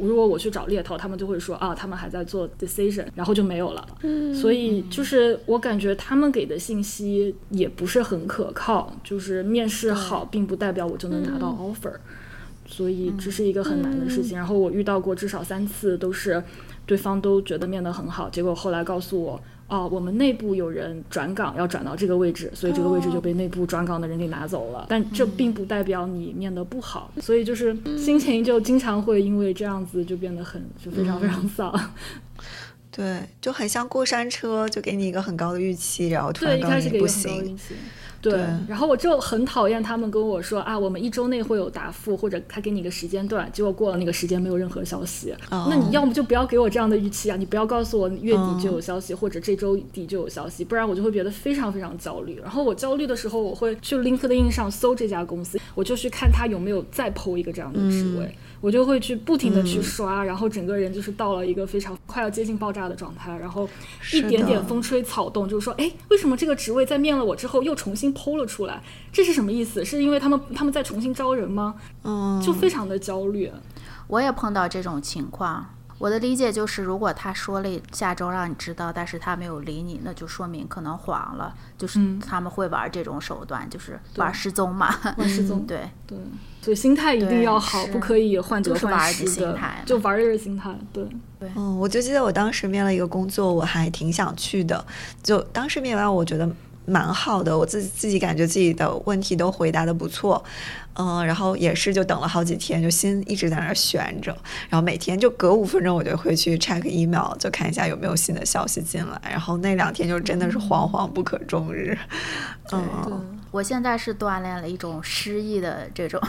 [0.00, 3.86] 如果我去找猎头，他们就会说啊，他们还在做 decision，然后就没有了。
[4.02, 11.94] 嗯，所以就是我感觉他们给的信息也不是很可靠，就是面试好并不代表我就能拿到 offer，
[12.66, 14.36] 所以这是一个很难的事情。
[14.36, 16.42] 然后我遇到过至少三次，都是
[16.86, 19.40] 对方都觉得面得很好，结果后来告诉我。
[19.72, 24.84] 哦，我们内部有人转岗要转到这个位置，所以这个位置就被内部转岗的人给拿走了。
[24.86, 31.90] 但这并不代表你面的不好，所以就是心情就经常会因为这样子就变得很就非常非常丧。
[32.94, 37.56] 对，就很像过山车，就给你一个很高的预期，然后突然告诉你不行。
[37.56, 37.76] 对，
[38.68, 45.34] 然后我就很讨厌他们跟我说啊，我们一周内会有答复，或者他给你一个时间段，结果过了那个时间没有任何消息。
[45.50, 52.38] 那你要么就不要给我这样的预期啊，你不要告诉我月底就有消息，或者这周底就有消息，不然我就会觉得非常非常焦虑。
[52.40, 58.34] 然后我焦虑的时候，我会去 LinkedIn 上搜这家公司，我就去看他有没有再抛一个这样的职位。
[58.62, 63.68] 我就会去不停的去刷，然后整个人就是到了一个非常快要接近爆炸的状态，然后
[64.12, 68.80] 一点点风吹草动，就是说，哎，为什么这个职位在面了我之后又重新剖了出来？
[69.12, 69.84] 这是什么意思？
[69.84, 71.74] 是因为他们他们在重新招人吗？
[72.04, 73.50] 嗯，就非常的焦虑。
[74.06, 75.66] 我也碰到这种情况。
[75.98, 81.54] 我的理解就是，如果他说了下周让你知道，但是他没有理你，那就说明可能黄了。
[81.78, 84.92] 就是他们会玩这种手段，就是玩失踪嘛。
[85.16, 86.18] 玩失踪， 对对。
[86.62, 89.58] 所以心态一定要好，不可以患得患失的。
[89.84, 91.04] 就玩的是心态，对
[91.38, 91.50] 对。
[91.54, 94.82] 嗯，我就记得我当时面了一个工作，我还挺想去的。
[95.22, 96.48] 就当时面完，我觉得。
[96.84, 100.42] 蛮好的，我自己自己感觉自己的问题都回答的不错，
[100.94, 104.36] 嗯，然后也是就等了好几天，就心一直在那儿悬着，
[104.68, 111.96] 然后每天就隔五分钟我就会去 check email，就看一下有没有新的消息进来，然后那两天就真的是惶惶不可终日，
[112.72, 113.41] 嗯。
[113.52, 116.20] 我现在是锻炼了一种失忆的这种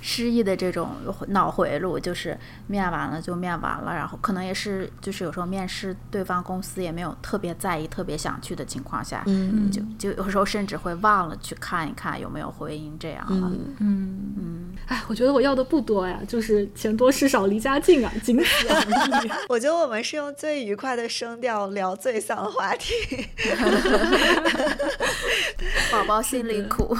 [0.00, 0.88] 失忆的这种
[1.28, 13.52] 脑回路，就是面完了就面完了，然后可能也是就是有时候面试对方公司也没有特别在意、特别想去的情况下，嗯，就就有时候甚至会忘了去看一看有没有回音这样了。
[13.78, 14.34] 嗯。
[14.36, 19.30] 嗯，哎，我觉得我要的不多呀，就是钱多事少离家近啊，仅此而已。
[19.48, 22.92] 我觉得我们是用最愉快的声调聊最丧的话题。
[25.90, 26.60] 宝宝心里。
[26.70, 26.96] 苦，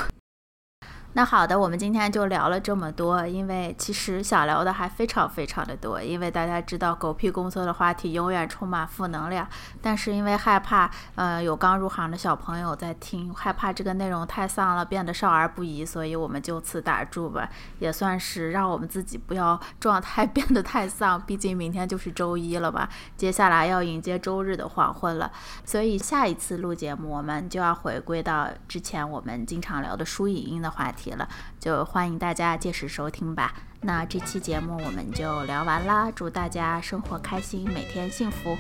[1.14, 9.44] 那好的，我们今天就聊了这么多，因为其实想聊的还非常非常的多，因为大家知道狗屁工作的话题永远充满负能量，
[9.82, 17.50] 但是因为害怕，呃，有刚入行的小朋友在听，害怕这个内容太丧了，变得少儿不宜，所以我们就此打住吧，
[17.80, 25.32] 也算是让我们自己不要状态 变得太丧，毕竟明天就是周一了吧，接下来要迎接周日的黄昏了，
[25.64, 30.99] 所以下一次录节目我们就要回归到之前我们经常聊的书影音的话题。
[31.00, 31.26] 题了，
[31.58, 33.54] 就欢迎大家届时收听吧。
[33.80, 38.54] 那这期节目我们就聊完啦，祝大家生活开心，每天幸福，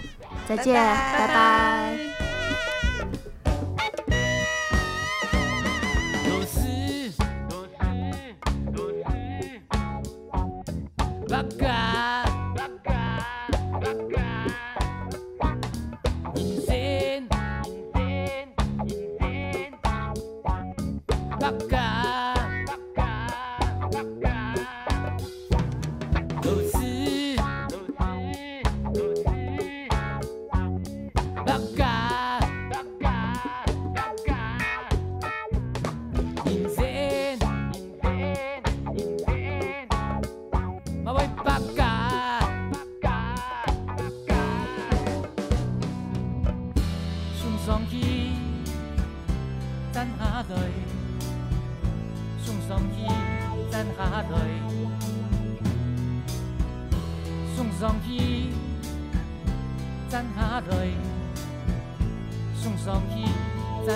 [0.48, 1.98] 再见，拜拜。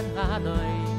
[0.02, 0.93] 下来。